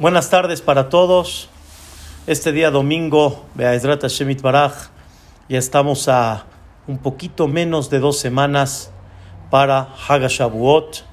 [0.00, 1.50] Buenas tardes para todos.
[2.26, 4.88] Este día domingo, Be'ezrat Shemit Baraj,
[5.46, 6.46] ya estamos a
[6.86, 8.90] un poquito menos de dos semanas
[9.50, 11.04] para Hagashabuot.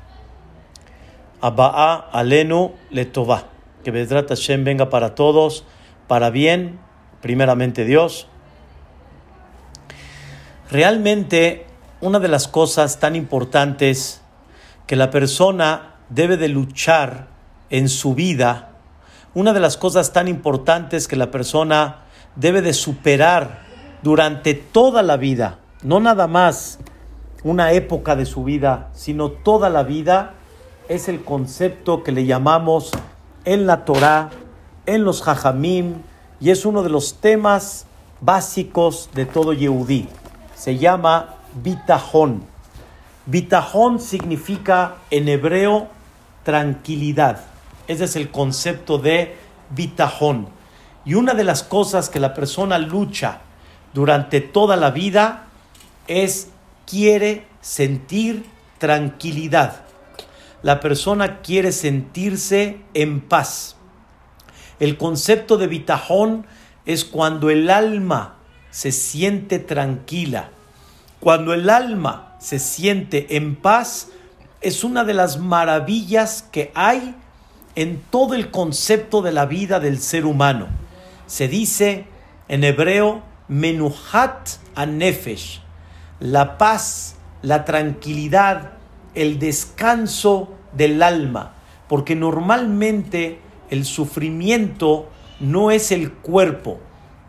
[1.42, 3.50] Aba'a Alenu Letová.
[3.84, 5.66] Que Be'ezrat Hashem venga para todos,
[6.08, 6.80] para bien,
[7.22, 8.30] primeramente Dios.
[10.72, 11.66] Realmente,
[12.00, 14.22] una de las cosas tan importantes
[14.86, 17.28] que la persona debe de luchar
[17.70, 18.76] en su vida
[19.38, 21.98] una de las cosas tan importantes que la persona
[22.36, 23.60] debe de superar
[24.02, 26.80] durante toda la vida, no nada más
[27.44, 30.34] una época de su vida, sino toda la vida,
[30.90, 32.90] es el concepto que le llamamos
[33.46, 34.32] en la Torah,
[34.88, 35.98] en los Jajamim,
[36.40, 37.86] y es uno de los temas
[38.22, 40.10] básicos de todo Yehudí.
[40.56, 42.42] Se llama Bitajón.
[43.28, 45.90] Bitajón significa en hebreo
[46.44, 47.42] tranquilidad.
[47.88, 49.36] Ese es el concepto de
[49.70, 50.50] bitajón.
[51.06, 53.40] Y una de las cosas que la persona lucha
[53.94, 55.48] durante toda la vida
[56.08, 56.50] es
[56.86, 58.46] quiere sentir
[58.78, 59.82] tranquilidad.
[60.64, 63.76] La persona quiere sentirse en paz.
[64.80, 66.46] El concepto de bitajón
[66.86, 68.36] es cuando el alma
[68.70, 70.50] se siente tranquila.
[71.20, 74.10] Cuando el alma se siente en paz,
[74.62, 77.16] es una de las maravillas que hay
[77.78, 80.68] en todo el concepto de la vida del ser humano.
[81.28, 82.08] Se dice
[82.48, 85.62] en hebreo menuhat anefesh,
[86.20, 88.72] la paz, la tranquilidad,
[89.14, 91.54] el descanso del alma,
[91.88, 93.40] porque normalmente
[93.70, 95.08] el sufrimiento
[95.40, 96.80] no es el cuerpo,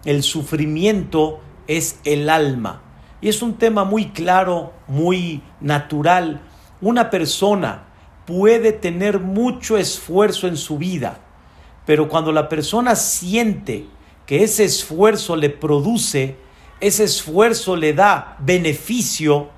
[0.06, 2.80] el sufrimiento es el alma.
[3.20, 6.40] Y es un tema muy claro, muy natural.
[6.80, 7.87] Una persona
[8.28, 11.18] puede tener mucho esfuerzo en su vida,
[11.86, 13.86] pero cuando la persona siente
[14.26, 16.36] que ese esfuerzo le produce,
[16.78, 19.48] ese esfuerzo le da beneficio,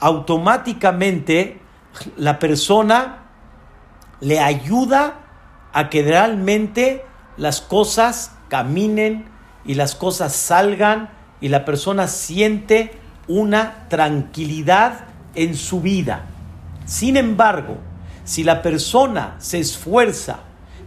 [0.00, 1.60] automáticamente
[2.16, 3.28] la persona
[4.20, 5.20] le ayuda
[5.72, 7.04] a que realmente
[7.36, 9.26] las cosas caminen
[9.64, 12.98] y las cosas salgan y la persona siente
[13.28, 15.04] una tranquilidad
[15.36, 16.26] en su vida.
[16.86, 17.85] Sin embargo,
[18.26, 20.40] si la persona se esfuerza,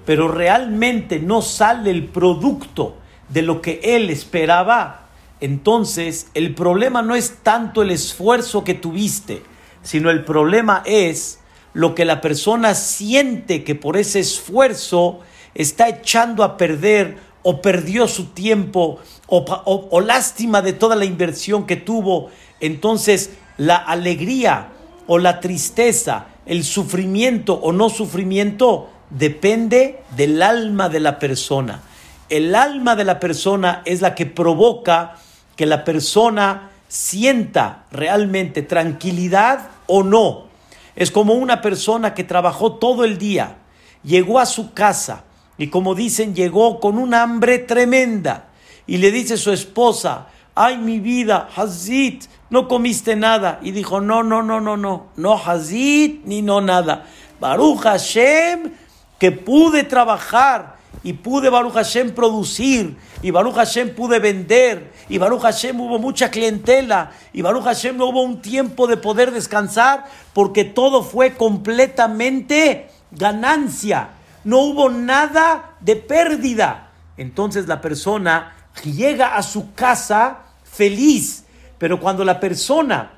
[0.05, 2.97] pero realmente no sale el producto
[3.29, 5.07] de lo que él esperaba,
[5.39, 9.41] entonces el problema no es tanto el esfuerzo que tuviste,
[9.81, 11.39] sino el problema es
[11.73, 15.21] lo que la persona siente que por ese esfuerzo
[15.55, 21.77] está echando a perder o perdió su tiempo o, lástima de toda la inversión que
[21.77, 22.29] tuvo.
[22.59, 24.69] Entonces la alegría
[25.07, 31.83] o la tristeza el sufrimiento o no sufrimiento depende del alma de la persona.
[32.27, 35.15] El alma de la persona es la que provoca
[35.55, 40.47] que la persona sienta realmente tranquilidad o no.
[40.95, 43.57] Es como una persona que trabajó todo el día,
[44.03, 48.47] llegó a su casa y como dicen, llegó con un hambre tremenda
[48.87, 53.59] y le dice a su esposa, ay mi vida, Hazit, no comiste nada.
[53.61, 57.05] Y dijo, no, no, no, no, no, no Hazit ni no nada.
[57.39, 58.71] Baruch Hashem,
[59.17, 65.41] que pude trabajar y pude Baruch Hashem producir y Baruch Hashem pude vender y Baruch
[65.41, 70.65] Hashem hubo mucha clientela y Baruch Hashem no hubo un tiempo de poder descansar porque
[70.65, 74.09] todo fue completamente ganancia.
[74.43, 76.91] No hubo nada de pérdida.
[77.17, 81.45] Entonces la persona llega a su casa feliz.
[81.79, 83.13] Pero cuando la persona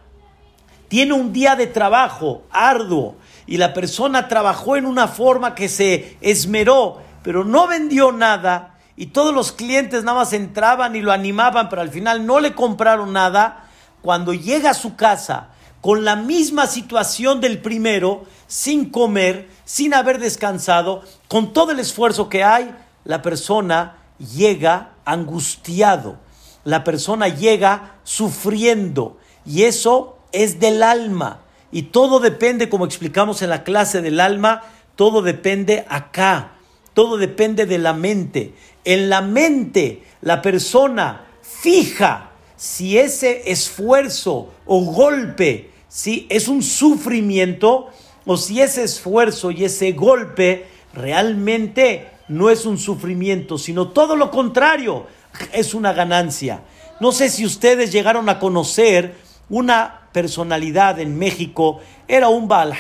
[0.88, 3.16] tiene un día de trabajo arduo
[3.48, 9.08] y la persona trabajó en una forma que se esmeró, pero no vendió nada y
[9.08, 13.14] todos los clientes nada más entraban y lo animaban, pero al final no le compraron
[13.14, 13.68] nada,
[14.02, 20.20] cuando llega a su casa con la misma situación del primero, sin comer, sin haber
[20.20, 26.18] descansado, con todo el esfuerzo que hay, la persona llega angustiado
[26.64, 31.42] la persona llega sufriendo y eso es del alma.
[31.72, 34.64] Y todo depende, como explicamos en la clase del alma,
[34.96, 36.54] todo depende acá,
[36.94, 38.54] todo depende de la mente.
[38.84, 42.32] En la mente la persona fija
[42.62, 47.88] si ese esfuerzo o golpe, si es un sufrimiento
[48.26, 54.30] o si ese esfuerzo y ese golpe realmente no es un sufrimiento, sino todo lo
[54.30, 55.08] contrario
[55.54, 56.62] es una ganancia.
[57.00, 59.16] No sé si ustedes llegaron a conocer
[59.50, 62.76] una personalidad en México, era un Baal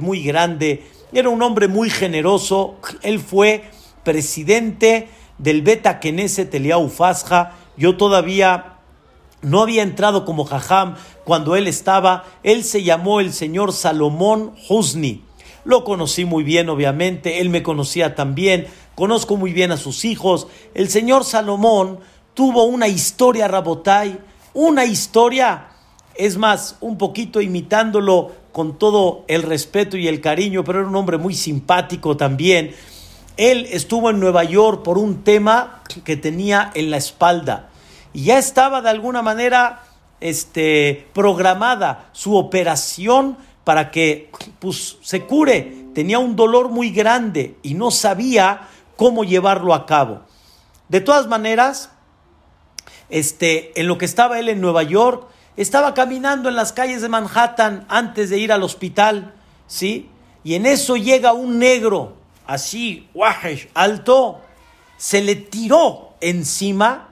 [0.00, 3.64] muy grande, era un hombre muy generoso, él fue
[4.04, 5.08] presidente
[5.38, 7.52] del Beta Knesset Eliau Fasja.
[7.76, 8.74] Yo todavía
[9.42, 12.24] no había entrado como Jajam cuando él estaba.
[12.42, 15.24] Él se llamó el señor Salomón Husni.
[15.64, 17.40] Lo conocí muy bien, obviamente.
[17.40, 18.66] Él me conocía también.
[18.94, 20.46] Conozco muy bien a sus hijos.
[20.74, 22.00] El señor Salomón
[22.34, 24.18] tuvo una historia, Rabotai.
[24.52, 25.68] Una historia.
[26.14, 30.94] Es más, un poquito imitándolo con todo el respeto y el cariño, pero era un
[30.94, 32.74] hombre muy simpático también.
[33.36, 37.70] Él estuvo en Nueva York por un tema que tenía en la espalda
[38.12, 39.82] y ya estaba de alguna manera
[40.20, 44.30] este, programada su operación para que
[44.60, 45.84] pues, se cure.
[45.94, 50.22] Tenía un dolor muy grande y no sabía cómo llevarlo a cabo.
[50.88, 51.90] De todas maneras,
[53.08, 57.08] este, en lo que estaba él en Nueva York, estaba caminando en las calles de
[57.08, 59.34] Manhattan antes de ir al hospital,
[59.66, 60.10] ¿sí?
[60.42, 63.08] Y en eso llega un negro, así,
[63.72, 64.40] alto,
[64.96, 67.08] se le tiró encima,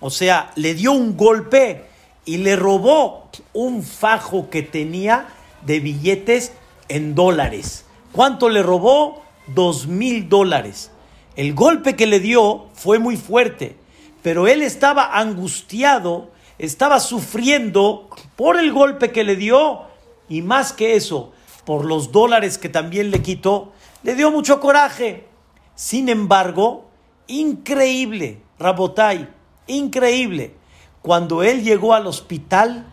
[0.00, 1.86] o sea, le dio un golpe
[2.24, 5.28] y le robó un fajo que tenía
[5.62, 6.52] de billetes
[6.88, 7.84] en dólares.
[8.12, 9.22] ¿Cuánto le robó?
[9.48, 10.90] Dos mil dólares.
[11.36, 13.76] El golpe que le dio fue muy fuerte,
[14.22, 19.82] pero él estaba angustiado estaba sufriendo por el golpe que le dio
[20.28, 21.32] y más que eso,
[21.64, 23.72] por los dólares que también le quitó,
[24.02, 25.26] le dio mucho coraje.
[25.74, 26.88] Sin embargo,
[27.26, 29.28] increíble, Rabotai,
[29.66, 30.54] increíble.
[31.02, 32.86] Cuando él llegó al hospital,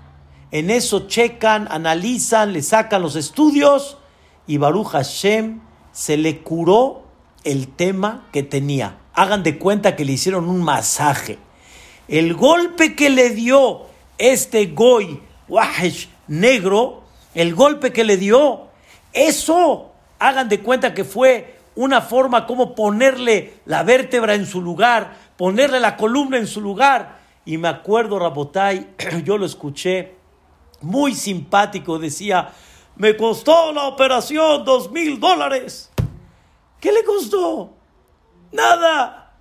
[0.52, 3.98] en eso checan, analizan, le sacan los estudios
[4.46, 5.62] y Baruch Hashem
[5.92, 7.03] se le curó
[7.44, 8.98] el tema que tenía.
[9.14, 11.38] Hagan de cuenta que le hicieron un masaje.
[12.08, 13.84] El golpe que le dio
[14.18, 17.04] este Goy Wahesh negro,
[17.36, 18.68] el golpe que le dio,
[19.12, 25.18] eso, hagan de cuenta que fue una forma como ponerle la vértebra en su lugar,
[25.38, 27.20] ponerle la columna en su lugar.
[27.46, 30.16] Y me acuerdo, Rabotai, yo lo escuché,
[30.82, 32.52] muy simpático, decía,
[32.96, 35.93] me costó la operación dos mil dólares.
[36.84, 37.78] ¿Qué le costó?
[38.52, 39.38] Nada.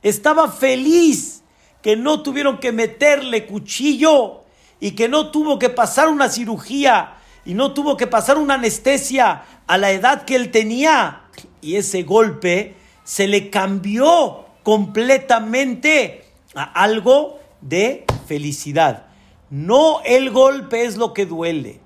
[0.00, 1.42] Estaba feliz
[1.82, 4.44] que no tuvieron que meterle cuchillo
[4.78, 9.42] y que no tuvo que pasar una cirugía y no tuvo que pasar una anestesia
[9.66, 11.22] a la edad que él tenía.
[11.60, 19.08] Y ese golpe se le cambió completamente a algo de felicidad.
[19.50, 21.80] No el golpe es lo que duele,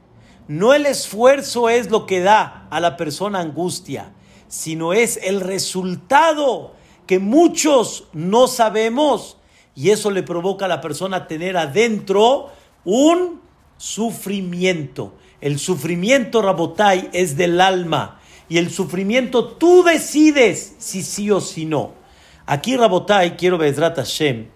[0.48, 4.12] no el esfuerzo es lo que da a la persona angustia,
[4.52, 6.74] sino es el resultado
[7.06, 9.38] que muchos no sabemos
[9.74, 12.50] y eso le provoca a la persona tener adentro
[12.84, 13.40] un
[13.78, 15.14] sufrimiento.
[15.40, 18.20] El sufrimiento, Rabotai, es del alma.
[18.46, 21.94] Y el sufrimiento tú decides si sí o si no.
[22.44, 24.48] Aquí, Rabotai, quiero, Bezrat Hashem,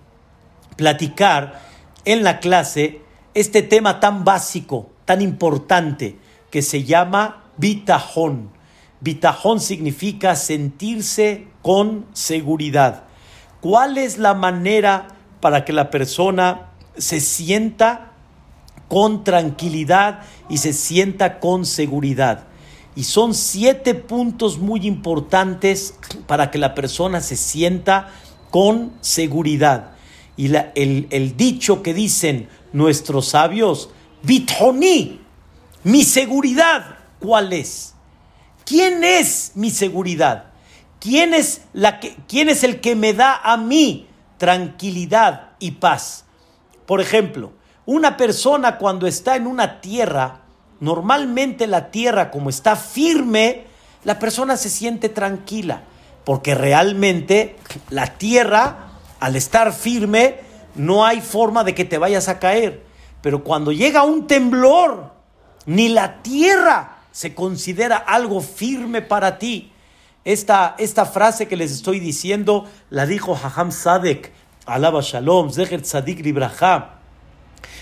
[0.76, 1.62] platicar
[2.04, 3.00] en la clase
[3.32, 6.18] este tema tan básico, tan importante,
[6.50, 8.55] que se llama bitajón.
[9.00, 13.04] Bitajón significa sentirse con seguridad.
[13.60, 15.08] ¿Cuál es la manera
[15.40, 18.12] para que la persona se sienta
[18.88, 22.46] con tranquilidad y se sienta con seguridad?
[22.94, 25.94] Y son siete puntos muy importantes
[26.26, 28.08] para que la persona se sienta
[28.50, 29.92] con seguridad.
[30.36, 33.90] Y el, el, dicho que dicen nuestros sabios,
[34.22, 35.20] Bitoni,
[35.84, 37.95] mi seguridad, ¿cuál es?
[38.66, 40.46] ¿Quién es mi seguridad?
[40.98, 44.08] ¿Quién es, la que, ¿Quién es el que me da a mí
[44.38, 46.24] tranquilidad y paz?
[46.84, 47.52] Por ejemplo,
[47.86, 50.40] una persona cuando está en una tierra,
[50.80, 53.66] normalmente la tierra como está firme,
[54.02, 55.84] la persona se siente tranquila,
[56.24, 57.56] porque realmente
[57.88, 58.88] la tierra,
[59.20, 60.40] al estar firme,
[60.74, 62.84] no hay forma de que te vayas a caer.
[63.22, 65.12] Pero cuando llega un temblor,
[65.66, 69.72] ni la tierra se considera algo firme para ti.
[70.26, 74.34] Esta, esta frase que les estoy diciendo la dijo Haham Sadek,
[74.66, 76.96] alaba Shalom, Zeher Tzadik Libraja.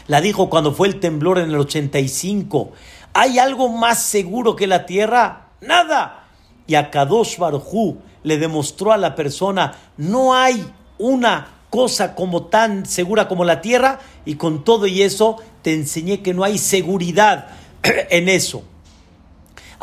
[0.07, 2.71] La dijo cuando fue el temblor en el 85.
[3.13, 5.49] ¿Hay algo más seguro que la tierra?
[5.61, 6.29] Nada.
[6.69, 10.65] Y a Kadosh Baruj le demostró a la persona, no hay
[10.97, 16.23] una cosa como tan segura como la tierra y con todo y eso te enseñé
[16.23, 17.49] que no hay seguridad
[17.83, 18.63] en eso.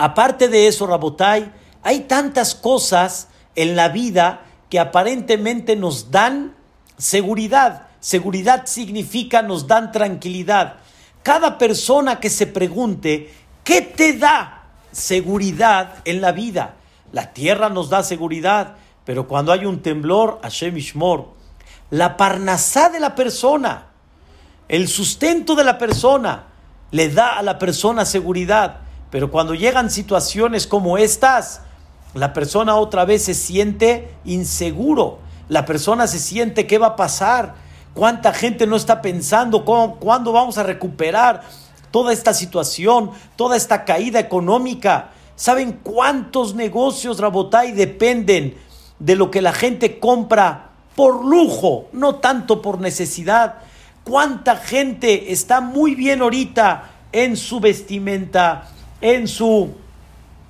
[0.01, 1.51] Aparte de eso, Rabotai,
[1.83, 6.55] hay tantas cosas en la vida que aparentemente nos dan
[6.97, 7.83] seguridad.
[7.99, 10.77] Seguridad significa nos dan tranquilidad.
[11.21, 13.31] Cada persona que se pregunte,
[13.63, 16.77] ¿qué te da seguridad en la vida?
[17.11, 21.27] La tierra nos da seguridad, Pero cuando hay un temblor, Hashem Ishmor,
[21.91, 23.85] la parnasá de la persona,
[24.67, 26.45] el sustento de la persona,
[26.89, 28.81] le da a la persona seguridad.
[29.11, 31.61] Pero cuando llegan situaciones como estas,
[32.13, 35.19] la persona otra vez se siente inseguro.
[35.49, 37.55] La persona se siente qué va a pasar.
[37.93, 41.41] ¿Cuánta gente no está pensando cuándo vamos a recuperar
[41.91, 45.09] toda esta situación, toda esta caída económica?
[45.35, 48.55] ¿Saben cuántos negocios, Rabotay, dependen
[48.99, 53.55] de lo que la gente compra por lujo, no tanto por necesidad?
[54.05, 58.69] ¿Cuánta gente está muy bien ahorita en su vestimenta,
[59.01, 59.71] en su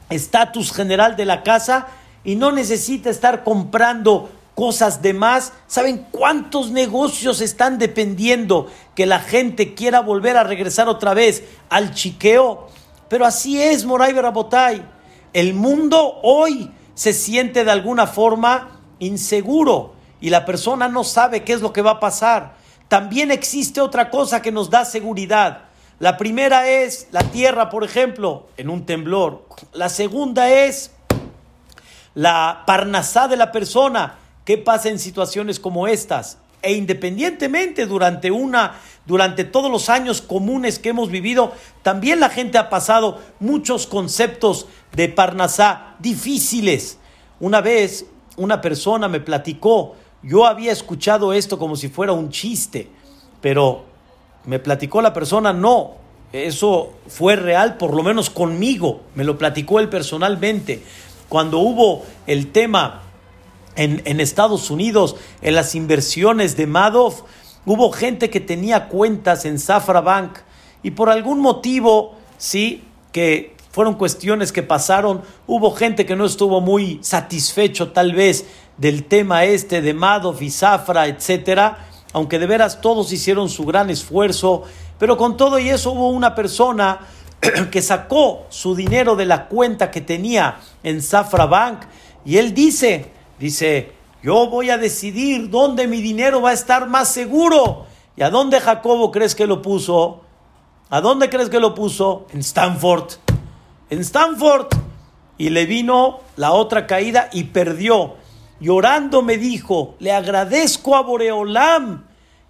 [0.10, 1.88] estatus general de la casa
[2.24, 5.53] y no necesita estar comprando cosas de más.
[5.67, 11.93] ¿Saben cuántos negocios están dependiendo que la gente quiera volver a regresar otra vez al
[11.93, 12.67] chiqueo?
[13.10, 14.86] Pero así es, Moray Berabotay.
[15.34, 21.53] El mundo hoy se siente de alguna forma inseguro y la persona no sabe qué
[21.53, 22.55] es lo que va a pasar.
[22.88, 25.71] También existe otra cosa que nos da seguridad.
[26.01, 29.46] La primera es la tierra, por ejemplo, en un temblor.
[29.72, 30.89] La segunda es
[32.15, 34.17] la parnasá de la persona.
[34.43, 36.39] ¿Qué pasa en situaciones como estas?
[36.63, 41.53] E independientemente durante una, durante todos los años comunes que hemos vivido,
[41.84, 44.65] también la gente ha pasado muchos conceptos
[44.96, 46.98] de Parnasá difíciles.
[47.39, 49.93] Una vez una persona me platicó,
[50.24, 52.89] yo había escuchado esto como si fuera un chiste,
[53.39, 53.90] pero
[54.45, 55.95] me platicó la persona, no,
[56.33, 60.81] eso fue real, por lo menos conmigo, me lo platicó él personalmente.
[61.27, 63.03] Cuando hubo el tema
[63.75, 67.21] en, Estados Unidos, en las inversiones de Madoff,
[67.65, 70.39] hubo gente que tenía cuentas en Safra Bank
[70.83, 76.60] y por algún motivo, sí, que fueron cuestiones que pasaron, hubo gente que no estuvo
[76.60, 78.45] muy satisfecho tal vez
[78.77, 83.89] del tema este de Madoff y Safra, etcétera, aunque de veras todos hicieron su gran
[83.89, 84.63] esfuerzo,
[85.00, 87.00] pero con todo y eso hubo una persona
[87.72, 91.82] que sacó su dinero de la cuenta que tenía en Safra Bank
[92.25, 93.91] y él dice, Dice,
[94.22, 97.88] yo voy a decidir dónde mi dinero va a estar más seguro.
[98.15, 100.22] ¿Y a dónde Jacobo crees que lo puso?
[100.91, 102.27] ¿A dónde crees que lo puso?
[102.32, 103.13] En Stanford.
[103.89, 104.68] En Stanford.
[105.39, 108.13] Y le vino la otra caída y perdió.
[108.62, 112.06] Llorando me dijo, le agradezco a Boreolam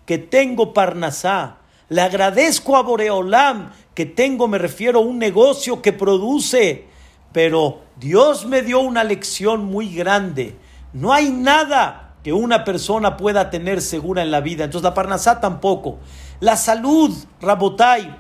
[0.06, 1.58] que tengo Parnasá.
[1.90, 6.86] Le agradezco a Boreolam que tengo, me refiero a un negocio que produce.
[7.32, 10.56] Pero Dios me dio una lección muy grande
[10.94, 14.66] no hay nada que una persona pueda tener segura en la vida.
[14.66, 16.00] Entonces la parnasá tampoco.
[16.40, 18.16] La salud, Rabotai,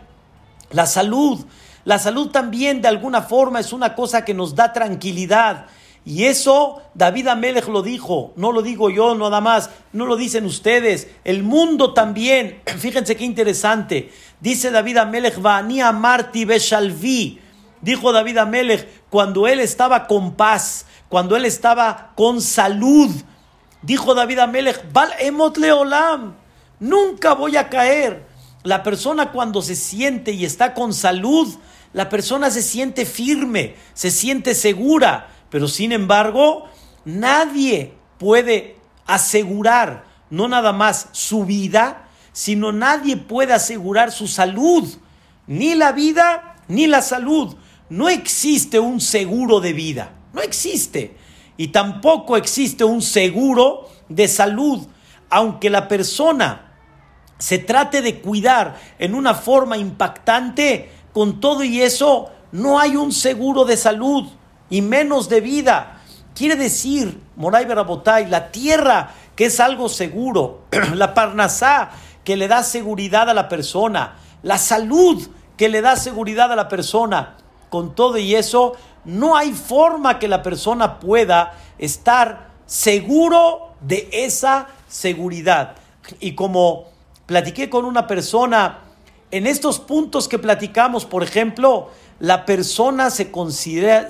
[0.72, 1.46] la salud.
[1.84, 5.66] La salud también de alguna forma es una cosa que nos da tranquilidad.
[6.04, 10.46] Y eso David Amelech lo dijo, no lo digo yo nada más, no lo dicen
[10.46, 12.62] ustedes, el mundo también.
[12.78, 14.12] Fíjense qué interesante.
[14.40, 17.40] Dice David Amelech, Vani Marti Beshalvi.
[17.82, 23.10] Dijo David Amelech cuando él estaba con paz, cuando él estaba con salud.
[23.82, 26.36] Dijo David Amelech, Val emot leolam,
[26.80, 28.26] nunca voy a caer.
[28.64, 31.48] La persona cuando se siente y está con salud,
[31.94, 36.66] la persona se siente firme, se siente segura, pero sin embargo,
[37.06, 44.88] nadie puede asegurar no nada más su vida, sino nadie puede asegurar su salud,
[45.46, 47.56] ni la vida ni la salud.
[47.90, 50.14] No existe un seguro de vida.
[50.32, 51.18] No existe.
[51.58, 54.88] Y tampoco existe un seguro de salud,
[55.30, 56.78] aunque la persona
[57.38, 63.12] se trate de cuidar en una forma impactante, con todo y eso no hay un
[63.12, 64.30] seguro de salud
[64.72, 66.02] y menos de vida.
[66.34, 70.62] Quiere decir, Moray Berabotay, la tierra que es algo seguro,
[70.96, 71.92] la parnasá
[72.24, 76.68] que le da seguridad a la persona, la salud que le da seguridad a la
[76.68, 77.36] persona,
[77.70, 78.74] con todo y eso
[79.06, 85.76] no hay forma que la persona pueda estar seguro de esa seguridad.
[86.20, 86.86] Y como
[87.26, 88.80] platiqué con una persona,
[89.32, 91.90] en estos puntos que platicamos, por ejemplo,
[92.22, 94.10] la persona se considera,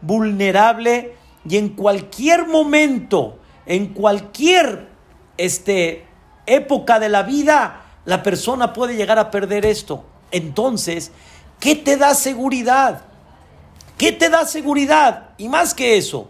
[0.00, 1.16] vulnerable
[1.48, 4.88] y en cualquier momento, en cualquier
[5.36, 6.06] este,
[6.46, 10.04] época de la vida, la persona puede llegar a perder esto.
[10.30, 11.10] Entonces,
[11.58, 13.02] ¿qué te da seguridad?
[13.98, 15.30] ¿Qué te da seguridad?
[15.38, 16.28] Y más que eso,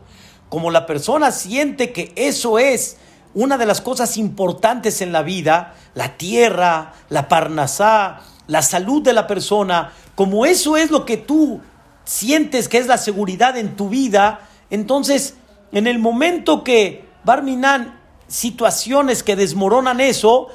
[0.48, 2.96] como la persona siente que eso es
[3.34, 9.12] una de las cosas importantes en la vida, la tierra, la parnasá, la salud de
[9.12, 11.60] la persona, como eso es lo que tú
[12.04, 15.36] sientes que es la seguridad en tu vida, entonces
[15.70, 20.48] en el momento que Barminan, situaciones que desmoronan eso,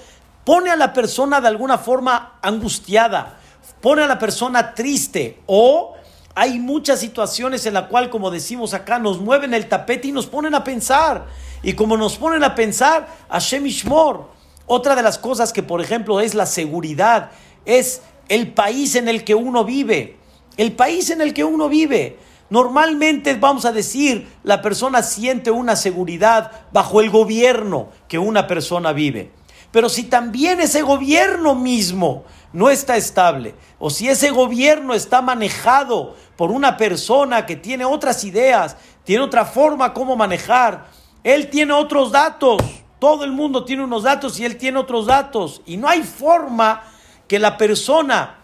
[0.46, 3.38] pone a la persona de alguna forma angustiada,
[3.82, 5.96] pone a la persona triste o
[6.34, 10.28] hay muchas situaciones en la cual, como decimos acá, nos mueven el tapete y nos
[10.28, 11.28] ponen a pensar.
[11.62, 14.30] Y como nos ponen a pensar, Hashem Ishmor.
[14.66, 17.32] Otra de las cosas que, por ejemplo, es la seguridad,
[17.66, 18.02] es
[18.32, 20.16] el país en el que uno vive.
[20.56, 22.18] El país en el que uno vive.
[22.50, 28.94] Normalmente vamos a decir, la persona siente una seguridad bajo el gobierno que una persona
[28.94, 29.32] vive.
[29.72, 32.24] Pero si también ese gobierno mismo
[32.54, 38.24] no está estable, o si ese gobierno está manejado por una persona que tiene otras
[38.24, 40.86] ideas, tiene otra forma como manejar,
[41.26, 42.62] él tiene otros datos,
[42.98, 46.84] todo el mundo tiene unos datos y él tiene otros datos, y no hay forma
[47.32, 48.40] que la persona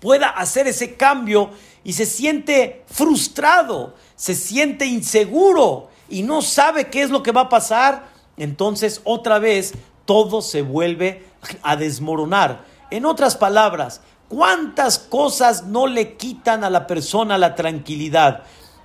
[0.00, 1.50] pueda hacer ese cambio
[1.84, 7.42] y se siente frustrado, se siente inseguro y no sabe qué es lo que va
[7.42, 9.74] a pasar, entonces otra vez
[10.06, 11.24] todo se vuelve
[11.62, 12.64] a desmoronar.
[12.90, 18.42] En otras palabras, ¿cuántas cosas no le quitan a la persona la tranquilidad?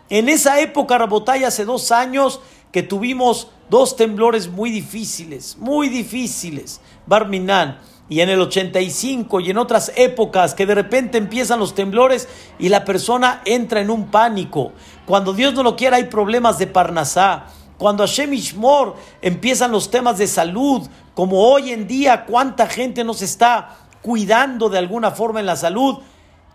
[0.08, 2.42] En esa época, Rabotay, hace dos años
[2.72, 9.58] que tuvimos dos temblores muy difíciles, muy difíciles, Barminan, y en el 85 y en
[9.58, 12.28] otras épocas que de repente empiezan los temblores
[12.60, 14.74] y la persona entra en un pánico.
[15.06, 17.46] Cuando Dios no lo quiera hay problemas de Parnasá.
[17.78, 23.22] Cuando Hashem Ishmor empiezan los temas de salud, como hoy en día, cuánta gente nos
[23.22, 25.98] está cuidando de alguna forma en la salud.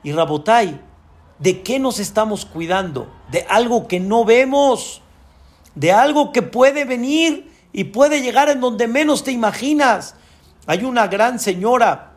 [0.03, 0.81] Y Rabotai,
[1.39, 3.13] ¿de qué nos estamos cuidando?
[3.31, 5.03] De algo que no vemos,
[5.75, 10.15] de algo que puede venir y puede llegar en donde menos te imaginas.
[10.67, 12.13] Hay una gran señora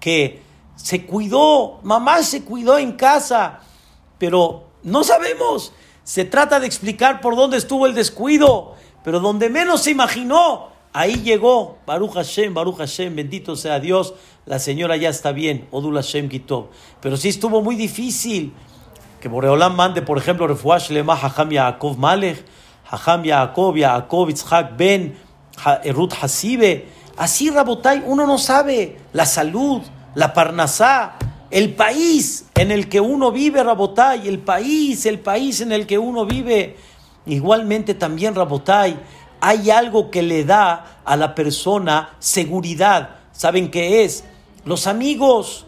[0.00, 0.42] que
[0.76, 3.60] se cuidó, mamá se cuidó en casa,
[4.18, 5.72] pero no sabemos
[6.08, 11.16] se trata de explicar por dónde estuvo el descuido, pero donde menos se imaginó, ahí
[11.16, 11.76] llegó.
[11.84, 14.14] Baruch Hashem, Baruch Hashem, bendito sea Dios.
[14.46, 16.70] La señora ya está bien, Odul Hashem quitó.
[17.02, 18.54] Pero sí estuvo muy difícil.
[19.20, 22.42] Que Boreolam mande, por ejemplo, Refuash Lema Hacham Yaakov Malech,
[22.90, 25.14] Hacham Yaakov, Yaakov Itzhak Ben,
[25.92, 26.88] Ruth Hasibe.
[27.18, 29.82] Así, Rabotai, uno no sabe la salud,
[30.14, 31.14] la parnasá,
[31.50, 35.98] el país en el que uno vive, Rabotay, el país, el país en el que
[35.98, 36.76] uno vive.
[37.26, 38.98] Igualmente también, Rabotay,
[39.40, 43.16] hay algo que le da a la persona seguridad.
[43.32, 44.22] ¿Saben qué es?
[44.64, 45.66] Los amigos.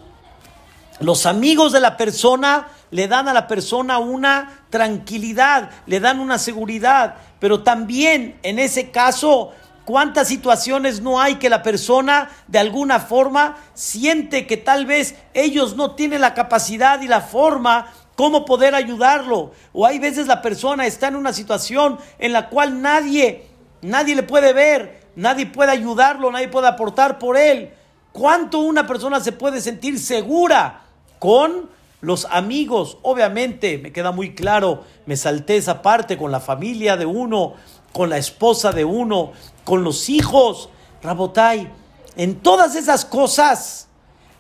[1.00, 6.38] Los amigos de la persona le dan a la persona una tranquilidad, le dan una
[6.38, 9.52] seguridad, pero también en ese caso
[9.90, 15.74] ¿Cuántas situaciones no hay que la persona de alguna forma siente que tal vez ellos
[15.74, 19.50] no tienen la capacidad y la forma cómo poder ayudarlo?
[19.72, 23.46] O hay veces la persona está en una situación en la cual nadie,
[23.82, 27.74] nadie le puede ver, nadie puede ayudarlo, nadie puede aportar por él.
[28.12, 30.82] ¿Cuánto una persona se puede sentir segura
[31.18, 31.68] con
[32.00, 32.98] los amigos?
[33.02, 37.56] Obviamente, me queda muy claro, me salté esa parte con la familia de uno,
[37.92, 39.32] con la esposa de uno,
[39.64, 40.68] con los hijos,
[41.02, 41.70] Rabotai,
[42.16, 43.88] en todas esas cosas,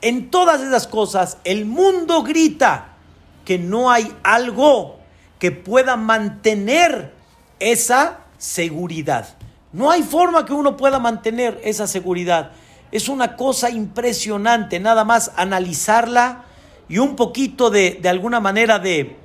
[0.00, 2.88] en todas esas cosas, el mundo grita
[3.44, 4.98] que no hay algo
[5.38, 7.14] que pueda mantener
[7.58, 9.36] esa seguridad.
[9.72, 12.52] No hay forma que uno pueda mantener esa seguridad.
[12.92, 16.44] Es una cosa impresionante, nada más analizarla
[16.88, 19.16] y un poquito de, de alguna manera de,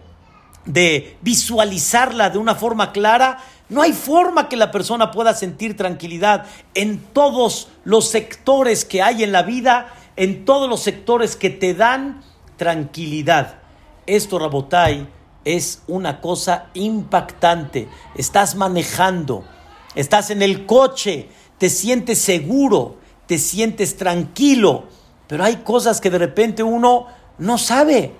[0.65, 6.45] de visualizarla de una forma clara no hay forma que la persona pueda sentir tranquilidad
[6.73, 11.73] en todos los sectores que hay en la vida, en todos los sectores que te
[11.73, 12.23] dan
[12.57, 13.59] tranquilidad.
[14.05, 15.07] Esto, Rabotai,
[15.45, 17.87] es una cosa impactante.
[18.15, 19.45] Estás manejando,
[19.95, 24.85] estás en el coche, te sientes seguro, te sientes tranquilo,
[25.27, 28.13] pero hay cosas que de repente uno no sabe.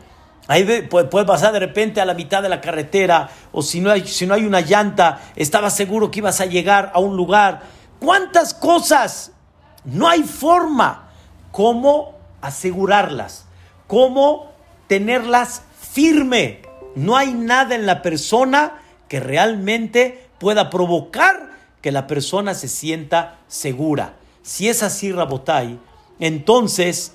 [0.48, 4.06] Ahí puede pasar de repente a la mitad de la carretera o si no, hay,
[4.06, 7.64] si no hay una llanta, estabas seguro que ibas a llegar a un lugar.
[8.00, 9.32] ¿Cuántas cosas?
[9.84, 11.10] No hay forma
[11.52, 13.46] cómo asegurarlas,
[13.88, 14.52] cómo
[14.88, 16.62] tenerlas firme.
[16.96, 21.50] No hay nada en la persona que realmente pueda provocar
[21.82, 24.14] que la persona se sienta segura.
[24.44, 25.80] Si es así, Rabotai,
[26.20, 27.14] entonces,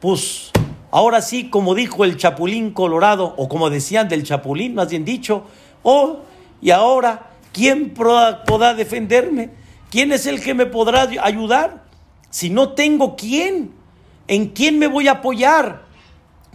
[0.00, 0.52] pues
[0.92, 5.44] Ahora sí, como dijo el Chapulín Colorado, o como decían del Chapulín, más bien dicho,
[5.82, 6.18] oh,
[6.60, 9.50] y ahora, ¿quién podrá defenderme?
[9.90, 11.84] ¿Quién es el que me podrá ayudar?
[12.28, 13.72] Si no tengo quién,
[14.28, 15.82] ¿en quién me voy a apoyar?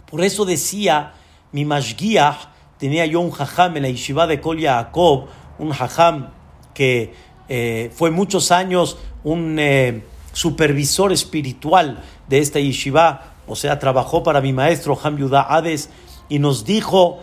[0.08, 1.14] Por eso decía
[1.50, 2.48] mi Mashgiach,
[2.78, 5.26] tenía yo un jajam en la yeshiva de Kol Yaakov,
[5.58, 6.30] un hajam
[6.74, 7.12] que
[7.48, 14.40] eh, fue muchos años un eh, supervisor espiritual de esta yeshiva, o sea, trabajó para
[14.40, 15.90] mi maestro Ham Yuda Hades
[16.28, 17.20] y nos dijo,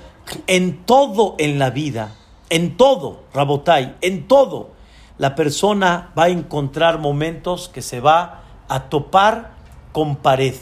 [0.47, 2.15] en todo en la vida,
[2.49, 4.71] en todo, Rabotai, en todo,
[5.17, 9.51] la persona va a encontrar momentos que se va a topar
[9.91, 10.55] con pared.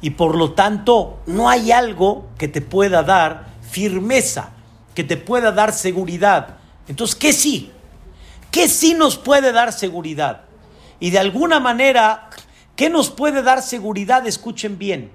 [0.00, 4.50] Y por lo tanto, no hay algo que te pueda dar firmeza,
[4.94, 6.56] que te pueda dar seguridad.
[6.88, 7.70] Entonces, ¿qué sí?
[8.50, 10.42] ¿Qué sí nos puede dar seguridad?
[10.98, 12.29] Y de alguna manera,
[12.80, 14.26] ¿qué nos puede dar seguridad?
[14.26, 15.10] Escuchen bien.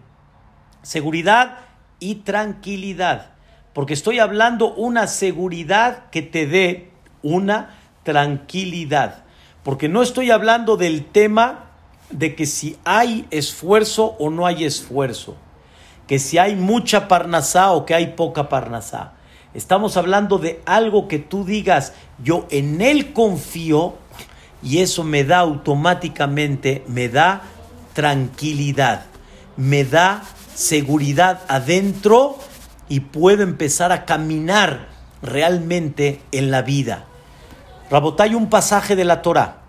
[0.83, 1.61] Seguridad
[1.99, 3.31] y tranquilidad.
[3.73, 6.91] Porque estoy hablando una seguridad que te dé
[7.23, 9.23] una tranquilidad.
[9.63, 11.71] Porque no estoy hablando del tema
[12.11, 15.35] de que si hay esfuerzo o no hay esfuerzo.
[16.05, 19.13] Que si hay mucha parnasá o que hay poca parnasá.
[19.55, 23.95] Estamos hablando de algo que tú digas, yo en él confío
[24.61, 27.41] y eso me da automáticamente, me da
[27.95, 29.05] tranquilidad,
[29.57, 30.21] me da
[30.53, 32.37] seguridad adentro
[32.87, 34.89] y puedo empezar a caminar
[35.23, 37.05] realmente en la vida.
[37.89, 39.61] Rabotay, un pasaje de la Torah,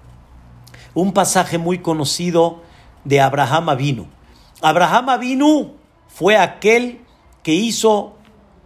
[0.92, 2.62] un pasaje muy conocido
[3.04, 4.08] de Abraham Avinu.
[4.60, 5.74] Abraham Avinu
[6.08, 7.00] fue aquel
[7.42, 8.16] que hizo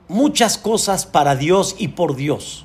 [0.08, 2.64] muchas cosas para Dios y por Dios.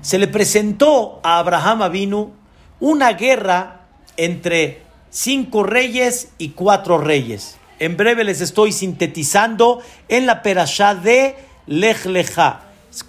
[0.00, 2.32] Se le presentó a Abraham Avinu
[2.80, 3.82] una guerra
[4.16, 4.83] entre
[5.14, 7.56] cinco reyes y cuatro reyes.
[7.78, 12.62] En breve les estoy sintetizando en la perashá de Lech Lecha.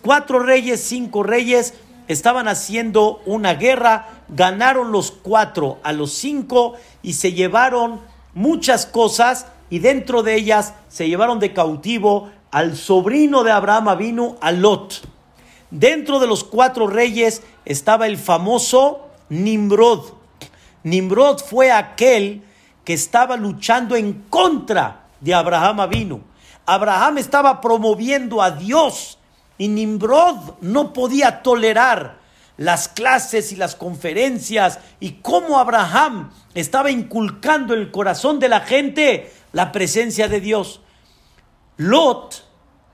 [0.03, 1.73] Cuatro reyes, cinco reyes
[2.07, 8.01] estaban haciendo una guerra, ganaron los cuatro a los cinco y se llevaron
[8.35, 14.35] muchas cosas y dentro de ellas se llevaron de cautivo al sobrino de Abraham Avinu,
[14.41, 15.01] a Lot.
[15.71, 20.24] Dentro de los cuatro reyes estaba el famoso Nimrod.
[20.85, 22.43] Nimrod fue aquel
[22.83, 26.21] que estaba luchando en contra de Abraham Avinu.
[26.67, 29.17] Abraham estaba promoviendo a Dios
[29.57, 32.19] y Nimrod no podía tolerar
[32.57, 38.61] las clases y las conferencias y cómo Abraham estaba inculcando en el corazón de la
[38.61, 40.81] gente la presencia de Dios.
[41.77, 42.45] Lot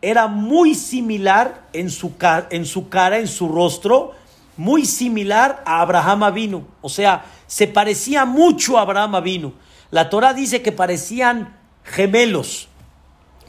[0.02, 2.14] era muy similar en su,
[2.52, 4.14] en su cara, en su rostro,
[4.62, 6.68] muy similar a Abraham Avinu.
[6.82, 9.54] O sea, se parecía mucho a Abraham Avinu.
[9.90, 12.68] La Torah dice que parecían gemelos.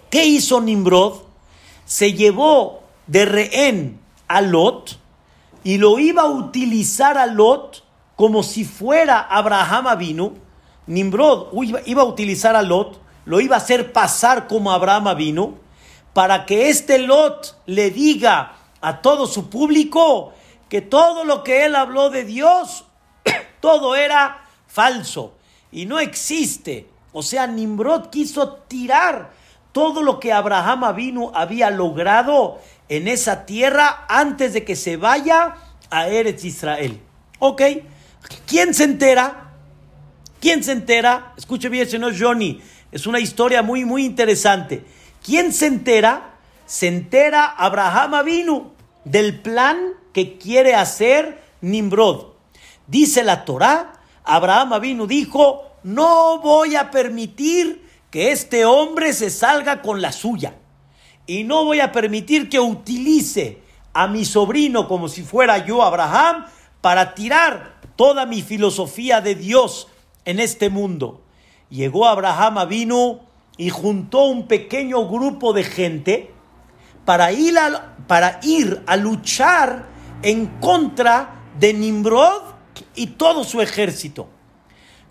[0.08, 1.20] ¿Qué hizo Nimrod?
[1.84, 4.98] Se llevó de rehén a Lot
[5.62, 7.84] y lo iba a utilizar a Lot
[8.16, 10.32] como si fuera Abraham vino.
[10.86, 11.48] Nimrod
[11.84, 15.58] iba a utilizar a Lot, lo iba a hacer pasar como Abraham vino,
[16.14, 20.32] para que este Lot le diga a todo su público
[20.72, 22.86] que todo lo que él habló de Dios,
[23.60, 25.34] todo era falso
[25.70, 26.88] y no existe.
[27.12, 29.32] O sea, Nimrod quiso tirar
[29.72, 32.58] todo lo que Abraham vino había logrado
[32.88, 35.56] en esa tierra antes de que se vaya
[35.90, 37.02] a Eretz Israel.
[37.38, 37.60] ¿Ok?
[38.46, 39.52] ¿Quién se entera?
[40.40, 41.34] ¿Quién se entera?
[41.36, 42.62] Escuche bien, señor Johnny.
[42.90, 44.86] Es una historia muy, muy interesante.
[45.22, 46.36] ¿Quién se entera?
[46.64, 48.72] Se entera Abraham Avinu
[49.04, 49.78] del plan
[50.12, 52.32] que quiere hacer Nimrod.
[52.86, 53.92] Dice la Torah,
[54.24, 60.54] Abraham Avinu dijo, no voy a permitir que este hombre se salga con la suya
[61.26, 63.62] y no voy a permitir que utilice
[63.92, 66.46] a mi sobrino como si fuera yo Abraham
[66.80, 69.88] para tirar toda mi filosofía de Dios
[70.24, 71.22] en este mundo.
[71.70, 73.20] Llegó Abraham, vino
[73.56, 76.34] y juntó un pequeño grupo de gente
[77.04, 79.86] para ir a, para ir a luchar
[80.22, 82.42] en contra de Nimrod
[82.94, 84.28] y todo su ejército.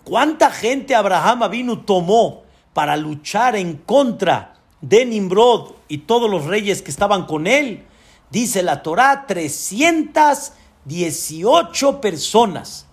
[0.04, 6.82] ¿Cuánta gente Abraham vino tomó para luchar en contra de Nimrod y todos los reyes
[6.82, 7.86] que estaban con él,
[8.30, 12.88] dice la Torá, 318 personas.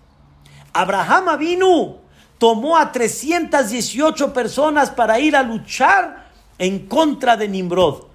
[0.73, 1.97] Abraham vino,
[2.37, 8.08] tomó a 318 personas para ir a luchar en contra de Nimrod.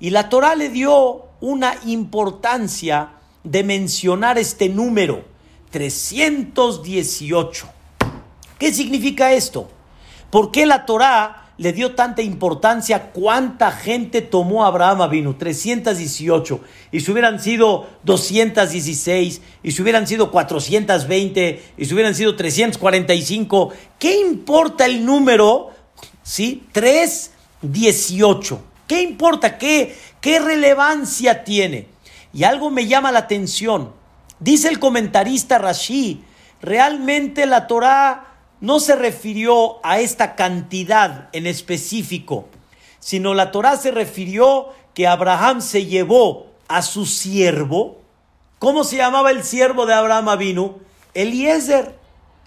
[0.00, 3.12] Y la Torá le dio una importancia
[3.44, 5.24] de mencionar este número,
[5.70, 7.68] 318.
[8.58, 9.70] ¿Qué significa esto?
[10.30, 16.60] ¿Por qué la Torá le dio tanta importancia cuánta gente tomó Abraham vino 318.
[16.92, 23.72] Y si hubieran sido 216, y si hubieran sido 420, y si hubieran sido 345,
[23.98, 25.70] ¿qué importa el número?
[26.22, 26.62] ¿Sí?
[26.72, 28.62] 318.
[28.88, 29.58] ¿Qué importa?
[29.58, 31.86] ¿Qué, qué relevancia tiene?
[32.32, 33.92] Y algo me llama la atención.
[34.40, 36.24] Dice el comentarista Rashi,
[36.62, 42.48] realmente la Torá no se refirió a esta cantidad en específico,
[42.98, 48.00] sino la Torá se refirió que Abraham se llevó a su siervo.
[48.58, 50.78] ¿Cómo se llamaba el siervo de Abraham Avinu?
[51.14, 51.96] Eliezer.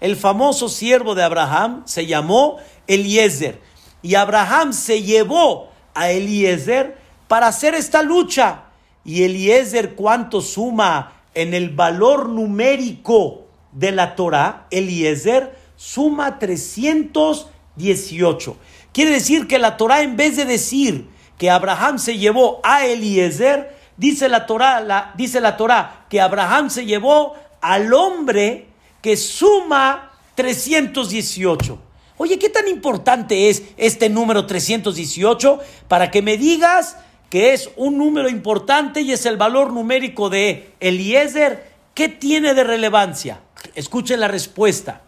[0.00, 3.60] El famoso siervo de Abraham se llamó Eliezer.
[4.02, 8.64] Y Abraham se llevó a Eliezer para hacer esta lucha.
[9.04, 14.66] Y Eliezer, ¿cuánto suma en el valor numérico de la Torah?
[14.70, 18.56] Eliezer suma 318.
[18.92, 23.76] Quiere decir que la Torah, en vez de decir que Abraham se llevó a Eliezer,
[23.96, 28.68] dice la Torah, la, dice la Torah que Abraham se llevó al hombre
[29.00, 31.78] que suma 318.
[32.22, 35.58] Oye, ¿qué tan importante es este número 318
[35.88, 36.96] para que me digas
[37.30, 41.72] que es un número importante y es el valor numérico de Eliezer?
[41.94, 43.40] ¿Qué tiene de relevancia?
[43.74, 45.00] Escuchen la respuesta.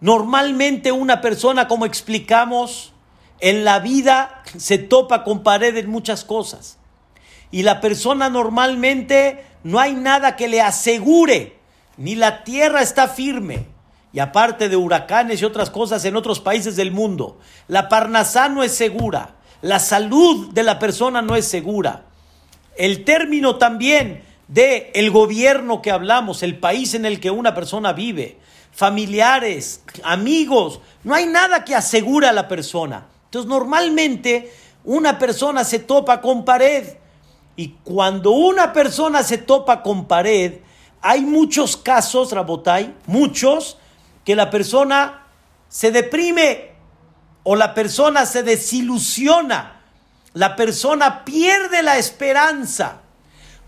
[0.00, 2.94] Normalmente una persona, como explicamos,
[3.38, 6.78] en la vida se topa con pared en muchas cosas.
[7.50, 11.58] Y la persona normalmente no hay nada que le asegure,
[11.98, 13.66] ni la tierra está firme.
[14.12, 18.62] Y aparte de huracanes y otras cosas en otros países del mundo, la parnasá no
[18.62, 22.04] es segura, la salud de la persona no es segura.
[22.76, 27.92] El término también de el gobierno que hablamos, el país en el que una persona
[27.92, 28.38] vive,
[28.72, 33.06] familiares, amigos, no hay nada que asegure a la persona.
[33.26, 34.52] Entonces normalmente
[34.84, 36.84] una persona se topa con pared
[37.54, 40.54] y cuando una persona se topa con pared,
[41.02, 43.78] hay muchos casos, Rabotay, muchos,
[44.24, 45.26] que la persona
[45.68, 46.70] se deprime
[47.42, 49.82] o la persona se desilusiona,
[50.34, 53.00] la persona pierde la esperanza.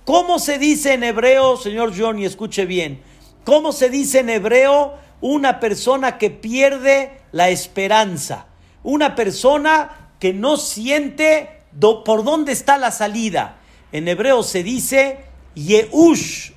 [0.05, 3.03] ¿Cómo se dice en hebreo, señor Johnny, escuche bien?
[3.45, 8.47] ¿Cómo se dice en hebreo una persona que pierde la esperanza?
[8.83, 11.63] Una persona que no siente
[12.05, 13.59] por dónde está la salida.
[13.93, 16.53] En hebreo se dice Yehush.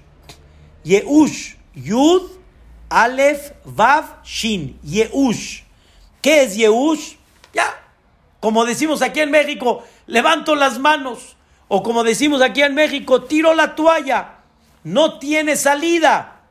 [0.84, 1.56] Yehush.
[1.76, 2.32] Yud,
[2.90, 4.80] Aleph, Vav, Shin.
[4.84, 5.64] Yehush.
[6.22, 7.16] ¿Qué es Yehush?
[7.54, 7.66] Ya.
[8.40, 11.36] Como decimos aquí en México, levanto las manos.
[11.68, 14.40] O como decimos aquí en México, tiro la toalla.
[14.84, 16.42] No tiene salida.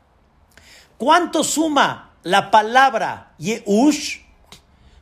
[0.98, 4.20] ¿Cuánto suma la palabra Yehush?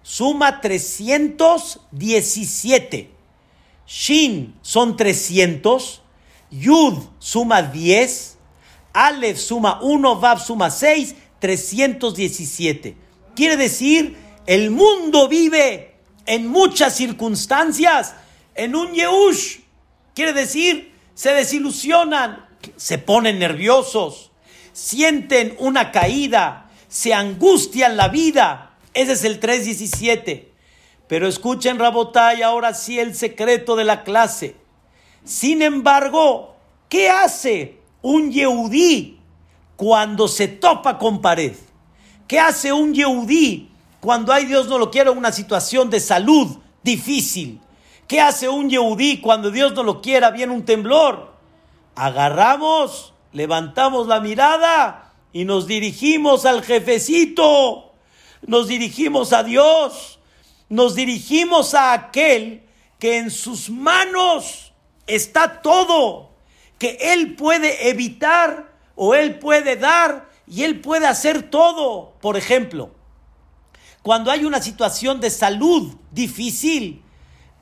[0.02, 3.10] Suma 317.
[3.86, 6.02] Shin son 300.
[6.50, 8.31] Yud suma 10.
[8.92, 10.20] Aleph suma 1.
[10.20, 11.14] Vav suma 6.
[11.38, 12.96] 317.
[13.35, 18.14] Quiere decir, el mundo vive en muchas circunstancias
[18.55, 19.59] en un Yehush.
[20.14, 24.33] Quiere decir, se desilusionan, se ponen nerviosos
[24.72, 28.76] sienten una caída, se angustian la vida.
[28.94, 30.52] Ese es el 317.
[31.07, 34.57] Pero escuchen, Rabotay, ahora sí el secreto de la clase.
[35.24, 36.57] Sin embargo,
[36.88, 39.18] ¿qué hace un Yehudí
[39.76, 41.54] cuando se topa con pared?
[42.28, 47.60] ¿Qué hace un Yehudí cuando hay Dios no lo quiere una situación de salud difícil?
[48.06, 51.32] ¿Qué hace un Yehudí cuando Dios no lo quiera viene un temblor?
[51.94, 57.92] Agarramos levantamos la mirada y nos dirigimos al jefecito,
[58.42, 60.18] nos dirigimos a Dios,
[60.68, 62.64] nos dirigimos a aquel
[62.98, 64.72] que en sus manos
[65.06, 66.31] está todo,
[66.82, 72.14] que Él puede evitar o Él puede dar y Él puede hacer todo.
[72.20, 72.90] Por ejemplo,
[74.02, 77.00] cuando hay una situación de salud difícil,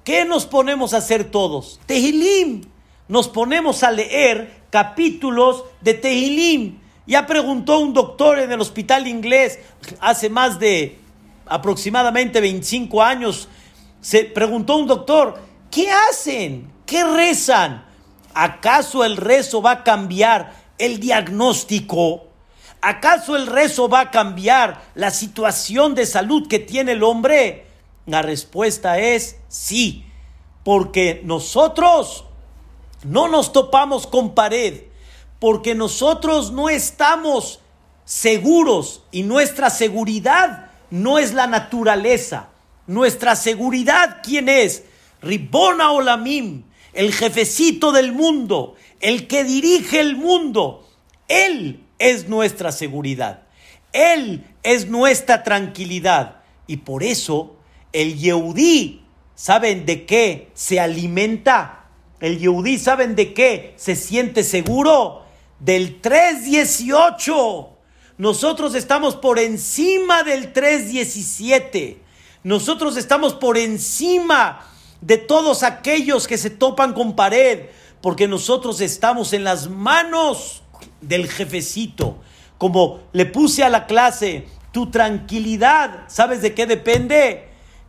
[0.04, 1.80] ¿qué nos ponemos a hacer todos?
[1.84, 2.62] Tehilim.
[3.08, 6.78] Nos ponemos a leer capítulos de Tehilim.
[7.06, 9.58] Ya preguntó un doctor en el hospital inglés
[10.00, 10.98] hace más de
[11.44, 13.48] aproximadamente 25 años.
[14.00, 15.38] Se preguntó un doctor,
[15.70, 16.72] ¿qué hacen?
[16.86, 17.89] ¿Qué rezan?
[18.34, 22.26] ¿Acaso el rezo va a cambiar el diagnóstico?
[22.80, 27.66] ¿Acaso el rezo va a cambiar la situación de salud que tiene el hombre?
[28.06, 30.06] La respuesta es sí,
[30.64, 32.24] porque nosotros
[33.04, 34.90] no nos topamos con pared
[35.40, 37.60] porque nosotros no estamos
[38.04, 42.50] seguros y nuestra seguridad no es la naturaleza.
[42.86, 44.84] Nuestra seguridad, ¿quién es?
[45.22, 50.88] Ribona Olamim, el jefecito del mundo, el que dirige el mundo.
[51.28, 53.44] Él es nuestra seguridad.
[53.92, 56.42] Él es nuestra tranquilidad.
[56.66, 57.56] Y por eso
[57.92, 59.02] el Yehudí,
[59.34, 61.88] ¿saben de qué se alimenta?
[62.20, 63.74] El Yehudí, ¿saben de qué?
[63.76, 65.24] Se siente seguro
[65.58, 67.68] del 318.
[68.18, 71.98] Nosotros estamos por encima del 317.
[72.42, 74.69] Nosotros estamos por encima
[75.00, 77.66] de todos aquellos que se topan con pared,
[78.00, 80.62] porque nosotros estamos en las manos
[81.00, 82.18] del jefecito.
[82.58, 87.48] Como le puse a la clase, tu tranquilidad, ¿sabes de qué depende?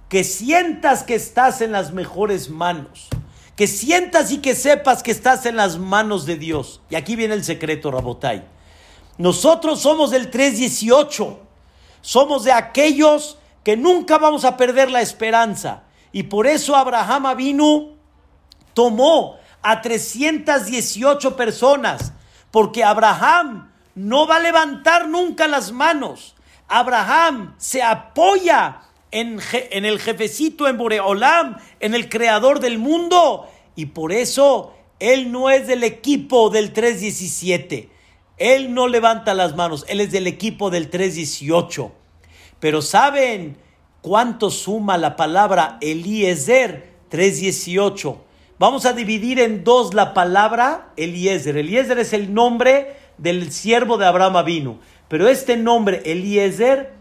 [0.10, 3.08] Que sientas que estás en las mejores manos.
[3.56, 6.82] Que sientas y que sepas que estás en las manos de Dios.
[6.90, 8.44] Y aquí viene el secreto, Rabotai.
[9.18, 11.40] Nosotros somos del 318.
[12.02, 15.84] Somos de aquellos que nunca vamos a perder la esperanza.
[16.12, 17.90] Y por eso Abraham vino,
[18.74, 22.14] tomó a 318 personas.
[22.52, 26.36] Porque Abraham no va a levantar nunca las manos.
[26.68, 33.50] Abraham se apoya en, en, el jefecito, en Boreolam, en el creador del mundo.
[33.76, 37.90] Y por eso él no es del equipo del 317.
[38.38, 41.92] Él no levanta las manos, él es del equipo del 318.
[42.60, 43.58] Pero ¿saben
[44.02, 46.92] cuánto suma la palabra Eliezer?
[47.10, 48.24] 318.
[48.58, 51.58] Vamos a dividir en dos la palabra Eliezer.
[51.58, 54.80] Eliezer es el nombre del siervo de Abraham Avinu.
[55.08, 56.94] Pero este nombre Eliezer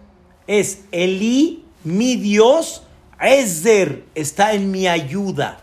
[0.47, 2.83] es Elí, mi Dios,
[3.21, 5.61] Ezer, está en mi ayuda.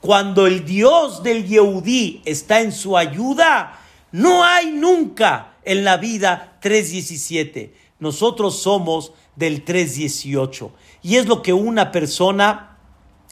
[0.00, 3.80] Cuando el Dios del Yehudí está en su ayuda,
[4.12, 7.74] no hay nunca en la vida 317.
[7.98, 10.72] Nosotros somos del 318.
[11.02, 12.76] Y es lo que una persona